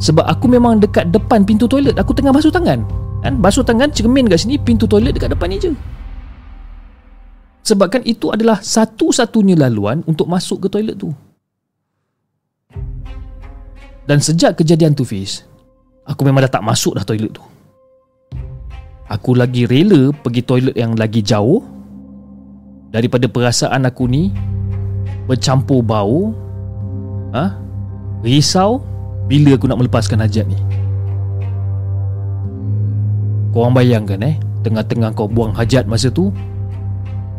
[0.02, 2.82] Sebab aku memang dekat depan pintu toilet Aku tengah basuh tangan.
[3.22, 3.38] Kan?
[3.38, 5.72] Basuh tangan cermin kat sini Pintu toilet dekat depan ni je.
[7.62, 11.14] Sebabkan itu adalah satu-satunya laluan Untuk masuk ke toilet tu.
[14.10, 15.46] Dan sejak kejadian tu Fiz
[16.10, 17.46] Aku memang dah tak masuk dah toilet tu.
[19.06, 21.62] Aku lagi rela pergi toilet yang lagi jauh
[22.90, 24.34] daripada perasaan aku ni
[25.30, 26.34] bercampur bau
[27.34, 27.54] ha?
[28.26, 28.82] risau
[29.30, 30.58] bila aku nak melepaskan hajat ni.
[33.54, 34.36] Korang bayangkan eh?
[34.66, 36.34] Tengah-tengah kau buang hajat masa tu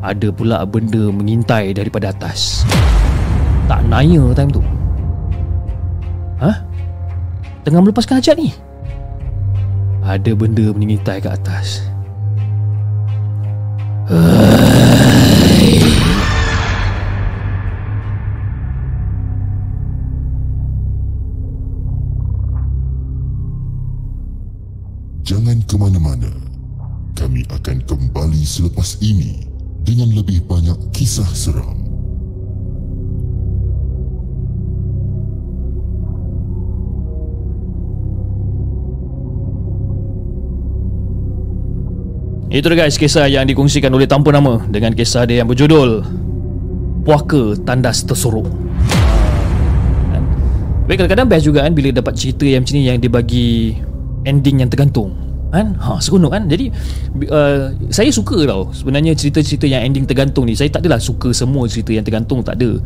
[0.01, 2.65] ada pula benda mengintai daripada atas.
[3.67, 4.63] Tak naya time tu.
[6.41, 6.51] Ha?
[7.61, 8.49] tengah melepaskan hajat ni?
[10.01, 11.85] Ada benda mengintai kat atas.
[14.11, 14.40] Jangan
[28.61, 29.49] selepas ini
[29.81, 31.81] dengan lebih banyak kisah seram.
[42.51, 46.03] Itu dia guys kisah yang dikongsikan oleh tanpa nama Dengan kisah dia yang berjudul
[47.07, 48.43] Puaka Tandas kan?
[50.91, 53.49] Baik kadang-kadang best juga kan Bila dapat cerita yang macam ni Yang dia bagi
[54.27, 55.75] ending yang tergantung kan?
[55.77, 56.43] Ha seronok kan?
[56.47, 56.71] Jadi
[57.31, 60.55] uh, saya suka tau sebenarnya cerita-cerita yang ending tergantung ni.
[60.55, 62.79] Saya tak adalah suka semua cerita yang tergantung tak ada.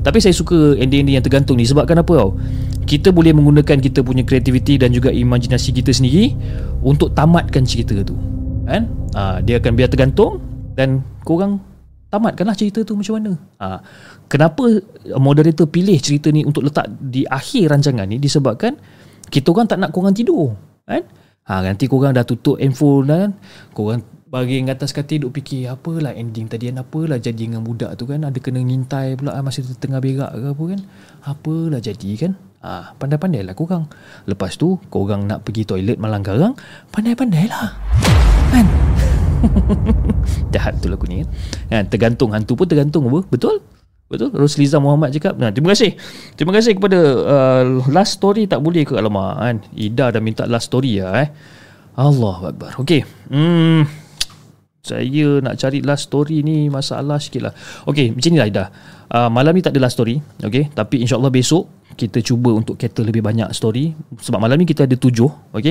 [0.00, 1.64] Tapi saya suka ending-ending yang tergantung ni.
[1.64, 2.36] Sebabkan apa tau?
[2.84, 6.32] Kita boleh menggunakan kita punya kreativiti dan juga imajinasi kita sendiri
[6.84, 8.16] untuk tamatkan cerita tu.
[8.68, 8.86] Kan?
[9.16, 10.38] Uh, dia akan biar tergantung
[10.78, 11.58] dan korang
[12.10, 13.32] tamatkanlah cerita tu macam mana.
[13.58, 13.78] Uh,
[14.26, 14.82] kenapa
[15.16, 18.18] moderator pilih cerita ni untuk letak di akhir rancangan ni?
[18.18, 18.74] Disebabkan
[19.30, 20.52] kita orang tak nak korang tidur
[20.84, 21.06] kan
[21.48, 23.30] ha, nanti korang dah tutup handphone kan?
[23.72, 24.00] Korang
[24.30, 26.86] bagi atas katil duk fikir apalah ending tadi kan?
[26.86, 28.22] Apalah jadi dengan budak tu kan?
[28.22, 30.80] Ada kena ngintai pula kan, masa tengah berak ke apa kan?
[31.26, 32.32] Apalah jadi kan?
[32.62, 33.90] Ha, pandai-pandai lah korang.
[34.30, 36.54] Lepas tu korang nak pergi toilet malam garang
[36.94, 37.74] pandai-pandai lah
[38.54, 38.66] kan?
[40.54, 41.28] Jahat tu lagu ni kan?
[41.72, 43.26] kan tergantung hantu pun tergantung apa?
[43.26, 43.58] Betul
[44.10, 44.34] Betul?
[44.34, 45.38] Rosliza Muhammad cakap.
[45.38, 45.94] Nah, terima kasih.
[46.34, 47.64] Terima kasih kepada uh,
[47.94, 49.56] last story tak boleh ke alamak kan.
[49.70, 51.30] Ida dah minta last story ya eh.
[51.94, 52.74] Allah Akbar.
[52.82, 53.06] Okey.
[53.30, 53.86] Hmm,
[54.80, 57.52] saya nak cari last story ni masalah sikit lah
[57.84, 58.64] ok macam ni lah Ida
[59.12, 61.68] uh, malam ni tak ada last story ok tapi insyaAllah besok
[62.00, 65.68] kita cuba untuk cater lebih banyak story sebab malam ni kita ada tujuh ok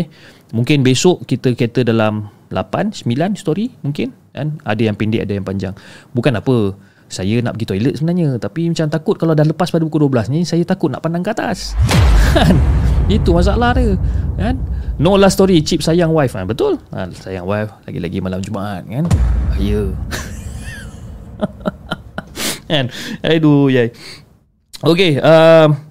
[0.54, 5.46] mungkin besok kita cater dalam lapan, sembilan story mungkin kan ada yang pendek ada yang
[5.46, 5.74] panjang
[6.14, 6.78] bukan apa
[7.10, 10.46] saya nak pergi toilet sebenarnya tapi macam takut kalau dah lepas pada pukul 12 ni
[10.46, 11.74] saya takut nak pandang ke atas.
[12.38, 12.56] Kan?
[13.10, 13.98] Itu masalah dia
[14.38, 14.54] kan?
[15.02, 16.38] No last story chip sayang wife.
[16.38, 16.78] Kan betul?
[16.94, 19.10] Ha, sayang wife lagi-lagi malam Jumaat kan?
[19.50, 19.90] Bahaya.
[22.70, 22.94] Kan?
[23.26, 23.90] Aduh yai.
[24.80, 25.89] Okay, um,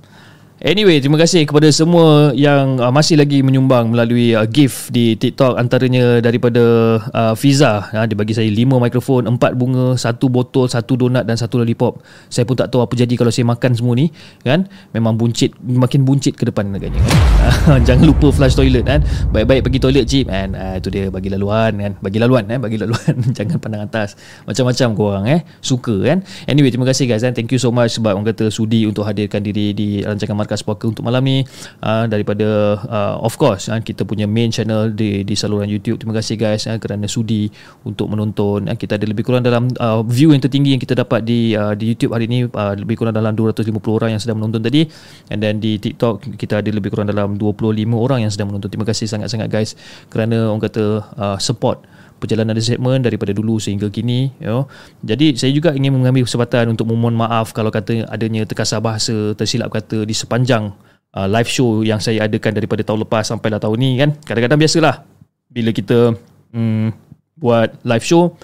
[0.59, 5.55] Anyway, terima kasih kepada semua yang uh, masih lagi menyumbang melalui uh, gift di TikTok
[5.55, 7.86] antaranya daripada uh, Fiza.
[7.94, 12.02] Ha, dia bagi saya 5 mikrofon, 4 bunga, 1 botol, 1 donat dan 1 lollipop.
[12.26, 14.10] Saya pun tak tahu apa jadi kalau saya makan semua ni.
[14.43, 14.66] kan?
[14.90, 17.06] Memang buncit, makin buncit ke depan agaknya.
[17.06, 17.78] Kan?
[17.86, 18.82] Jangan lupa flush toilet.
[18.82, 19.06] kan?
[19.30, 20.26] Baik-baik pergi toilet, Cip.
[20.26, 21.78] And, uh, itu dia bagi laluan.
[21.78, 22.02] Kan?
[22.02, 22.51] Bagi laluan.
[22.51, 22.59] Eh?
[22.59, 23.14] Bagi laluan.
[23.39, 24.18] Jangan pandang atas.
[24.43, 25.24] Macam-macam korang.
[25.30, 25.47] Eh?
[25.62, 26.02] Suka.
[26.02, 26.26] kan?
[26.51, 27.22] Anyway, terima kasih guys.
[27.22, 27.30] Eh?
[27.30, 30.89] Thank you so much sebab orang kata sudi untuk hadirkan diri di rancangan markas puaka
[30.89, 31.45] untuk malam ni.
[31.85, 36.01] Uh, daripada uh, of course uh, kita punya main channel di di saluran YouTube.
[36.01, 37.53] Terima kasih guys uh, kerana sudi
[37.85, 38.65] untuk menonton.
[38.65, 41.77] Uh, kita ada lebih kurang dalam uh, view yang tertinggi yang kita dapat di uh,
[41.77, 44.89] di YouTube hari ini uh, lebih kurang dalam 250 orang yang sedang menonton tadi.
[45.29, 48.73] And then di TikTok kita ada lebih kurang dalam 25 orang yang sedang menonton.
[48.73, 49.77] Terima kasih sangat-sangat guys
[50.09, 50.85] kerana orang kata
[51.20, 51.85] uh, support
[52.19, 54.66] perjalanan segmen daripada dulu sehingga kini you know.
[55.07, 59.70] jadi saya juga ingin mengambil kesempatan untuk memohon maaf kalau kata adanya terkasar bahasa tersilap
[59.70, 60.74] kata di sepanjang
[61.15, 64.59] uh, live show yang saya adakan daripada tahun lepas sampai lah tahun ni kan kadang-kadang
[64.59, 65.07] biasalah
[65.49, 66.12] bila kita
[66.53, 66.93] hmm,
[67.39, 68.35] buat live show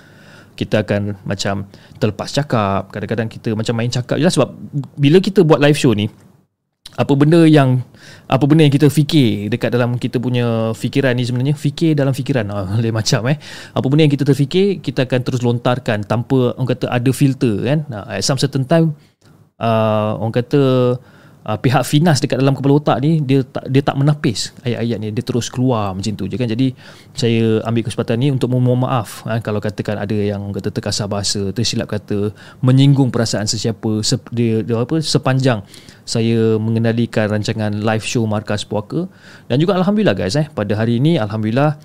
[0.54, 1.66] kita akan macam
[1.98, 4.48] terlepas cakap kadang-kadang kita macam main cakap je lah sebab
[4.94, 6.06] bila kita buat live show ni
[6.94, 7.82] apa benda yang
[8.30, 11.54] apa benda yang kita fikir dekat dalam kita punya fikiran ni sebenarnya?
[11.58, 12.46] Fikir dalam fikiran.
[12.54, 13.36] Ah lain macam eh.
[13.74, 17.78] Apa benda yang kita terfikir kita akan terus lontarkan tanpa orang kata ada filter kan?
[17.90, 18.94] At some certain time
[19.58, 20.62] uh, orang kata
[21.44, 25.08] uh, pihak Finas dekat dalam kepala otak ni dia tak dia tak menapis ayat-ayat ni.
[25.12, 26.48] Dia terus keluar macam tu je kan.
[26.48, 26.72] Jadi
[27.12, 31.52] saya ambil kesempatan ni untuk memohon maaf uh, kalau katakan ada yang kata terkasar bahasa
[31.52, 32.32] tersilap kata
[32.64, 35.62] menyinggung perasaan sesiapa se, dia, dia apa sepanjang
[36.04, 39.06] saya mengendalikan rancangan live show Markas Puaka.
[39.46, 41.76] Dan juga alhamdulillah guys eh pada hari ini alhamdulillah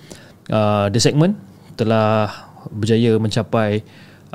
[0.52, 1.36] uh, the segment
[1.76, 2.28] telah
[2.68, 3.80] berjaya mencapai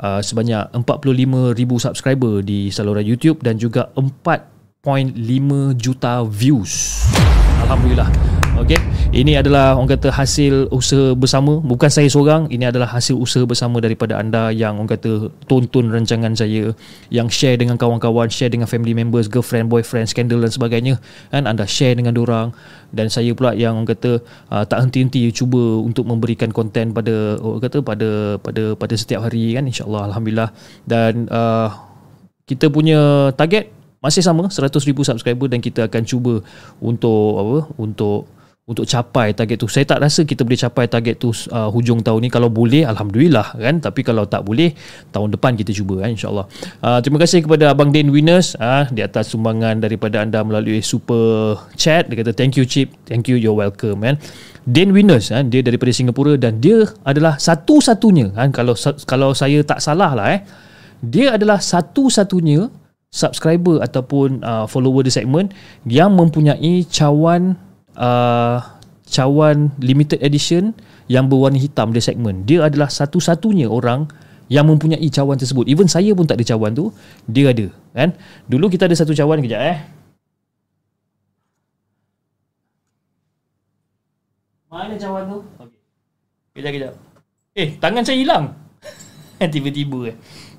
[0.02, 4.55] uh, sebanyak 45,000 subscriber di saluran YouTube dan juga 1.5
[5.74, 7.02] juta views.
[7.66, 8.06] Alhamdulillah.
[8.56, 8.78] Okey.
[9.12, 13.82] Ini adalah orang kata hasil usaha bersama, bukan saya seorang, ini adalah hasil usaha bersama
[13.82, 16.72] daripada anda yang orang kata tonton rancangan saya,
[17.12, 20.94] yang share dengan kawan-kawan, share dengan family members, girlfriend, boyfriend, skandal dan sebagainya.
[21.34, 22.56] Kan anda share dengan orang
[22.96, 27.60] dan saya pula yang orang kata uh, tak henti-henti cuba untuk memberikan konten pada orang
[27.60, 28.10] kata pada
[28.40, 30.48] pada pada setiap hari kan insyaallah alhamdulillah
[30.86, 31.68] dan uh,
[32.46, 33.75] kita punya target
[34.06, 36.34] masih sama 100,000 subscriber dan kita akan cuba
[36.78, 38.30] untuk apa untuk
[38.66, 39.70] untuk capai target tu.
[39.70, 42.30] Saya tak rasa kita boleh capai target tu uh, hujung tahun ni.
[42.34, 43.78] Kalau boleh alhamdulillah kan?
[43.78, 44.74] Tapi kalau tak boleh
[45.14, 46.50] tahun depan kita cuba kan insyaallah.
[46.82, 51.54] Uh, terima kasih kepada abang Dan Winners uh, di atas sumbangan daripada anda melalui super
[51.78, 52.10] chat.
[52.10, 52.90] Dia kata thank you chip.
[53.06, 53.38] Thank you.
[53.38, 54.18] You're welcome man.
[54.66, 58.50] Dan Winners kan dia daripada Singapura dan dia adalah satu-satunya kan?
[58.50, 58.74] Kalau
[59.06, 60.42] kalau saya tak salah lah eh.
[61.06, 62.66] Dia adalah satu-satunya
[63.16, 65.48] subscriber ataupun uh, follower di segmen
[65.88, 67.56] yang mempunyai cawan
[67.96, 68.60] uh,
[69.08, 70.76] cawan limited edition
[71.08, 72.44] yang berwarna hitam di segmen.
[72.44, 74.10] Dia adalah satu-satunya orang
[74.52, 75.64] yang mempunyai cawan tersebut.
[75.66, 76.92] Even saya pun tak ada cawan tu,
[77.26, 78.12] dia ada, kan?
[78.46, 79.78] Dulu kita ada satu cawan kejap eh.
[84.70, 85.38] Mana cawan tu?
[85.62, 85.80] Okey.
[86.52, 86.92] Kejap kejap.
[87.56, 88.44] Eh, tangan saya hilang.
[89.54, 90.16] Tiba-tiba eh.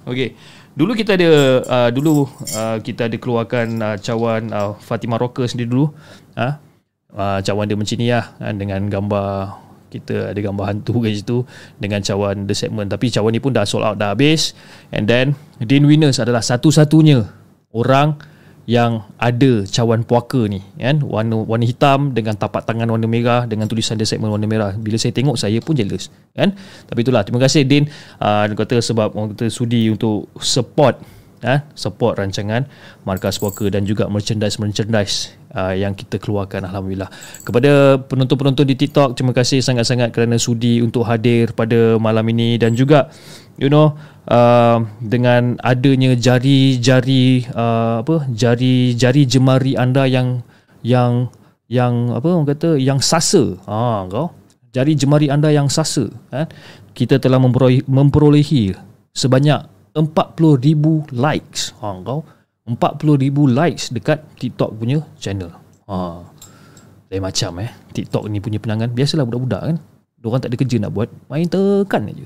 [0.08, 0.34] Okey.
[0.78, 1.30] Dulu kita ada
[1.66, 5.90] uh, dulu uh, kita ada keluarkan uh, cawan uh, Fatima Rocker sendiri dulu.
[6.38, 6.62] Ha?
[7.10, 9.58] Uh, cawan dia macam ni lah kan, dengan gambar
[9.90, 11.48] kita ada gambar hantu kat situ
[11.82, 14.52] dengan cawan The Segment tapi cawan ni pun dah sold out dah habis
[14.92, 15.34] and then
[15.64, 17.24] Dean Winners adalah satu-satunya
[17.72, 18.20] orang
[18.68, 21.00] yang ada cawan puaka ni kan?
[21.00, 24.76] Warna warna hitam dengan tapak tangan warna merah dengan tulisan The Segment warna merah.
[24.76, 26.52] Bila saya tengok saya pun jealous kan?
[26.84, 27.88] Tapi itulah terima kasih Din.
[28.20, 31.00] Uh, kata sebab orang kata sudi untuk support
[31.46, 32.66] ha, support rancangan
[33.06, 37.10] Markas Puaka dan juga merchandise-merchandise uh, yang kita keluarkan Alhamdulillah.
[37.46, 42.74] Kepada penonton-penonton di TikTok, terima kasih sangat-sangat kerana sudi untuk hadir pada malam ini dan
[42.74, 43.12] juga
[43.58, 43.94] you know
[44.30, 50.42] uh, dengan adanya jari-jari uh, apa jari-jari jemari anda yang
[50.82, 51.30] yang
[51.68, 54.32] yang apa orang kata yang sasa ha kau
[54.72, 56.48] jari jemari anda yang sasa kan
[56.98, 57.38] kita telah
[57.86, 58.74] memperolehi,
[59.14, 59.62] sebanyak
[59.94, 61.78] 40,000 likes.
[61.78, 62.26] Ha kau
[62.66, 65.54] 40,000 likes dekat TikTok punya channel.
[65.86, 66.26] Ha.
[67.14, 67.70] Lain macam eh.
[67.94, 69.78] TikTok ni punya penangan biasalah budak-budak kan.
[70.18, 72.26] Diorang tak ada kerja nak buat, main tekan aja.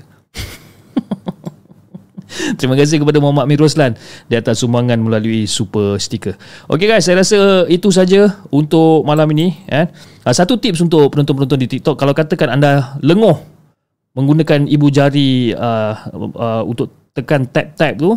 [2.58, 3.96] Terima kasih kepada Muhammad Amir Roslan
[4.28, 6.36] di atas sumbangan melalui super sticker.
[6.68, 9.54] Okey guys, saya rasa itu saja untuk malam ini.
[9.68, 9.86] Eh.
[10.30, 11.98] Satu tips untuk penonton-penonton di TikTok.
[11.98, 13.36] Kalau katakan anda lenguh
[14.12, 15.94] menggunakan ibu jari uh,
[16.36, 18.16] uh, untuk tekan tap-tap tu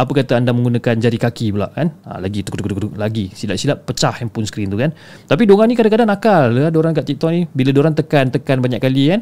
[0.00, 3.28] apa kata anda menggunakan jari kaki pula kan ha, lagi tuk, tuk, tuk, tuk, lagi
[3.36, 4.96] silap-silap pecah handphone screen tu kan
[5.28, 9.12] tapi diorang ni kadang-kadang nakal ya, diorang kat TikTok ni bila diorang tekan-tekan banyak kali
[9.12, 9.20] kan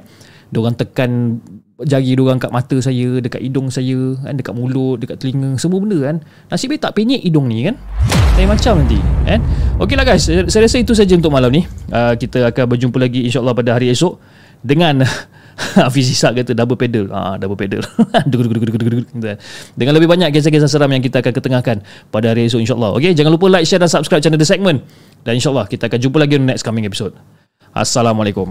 [0.55, 1.43] diorang tekan
[1.87, 5.99] jari diorang kat mata saya dekat hidung saya kan dekat mulut dekat telinga semua benda
[6.03, 6.17] kan.
[6.51, 7.79] Nasib baik tak penyek hidung ni kan.
[8.35, 9.39] Lain macam nanti kan.
[9.79, 10.27] Ok lah guys.
[10.27, 11.63] Saya rasa itu saja untuk malam ni.
[11.95, 14.19] Uh, kita akan berjumpa lagi insyaAllah pada hari esok
[14.67, 15.07] dengan
[15.79, 17.07] Hafiz Isak kata double pedal.
[17.15, 17.83] Ah double pedal.
[19.79, 21.77] Dengan lebih banyak kisah-kisah seram yang kita akan ketengahkan
[22.11, 22.99] pada hari esok insyaAllah.
[22.99, 24.83] Ok jangan lupa like share dan subscribe channel The Segment.
[25.23, 27.15] Dan insyaAllah kita akan jumpa lagi di next coming episode.
[27.71, 28.51] Assalamualaikum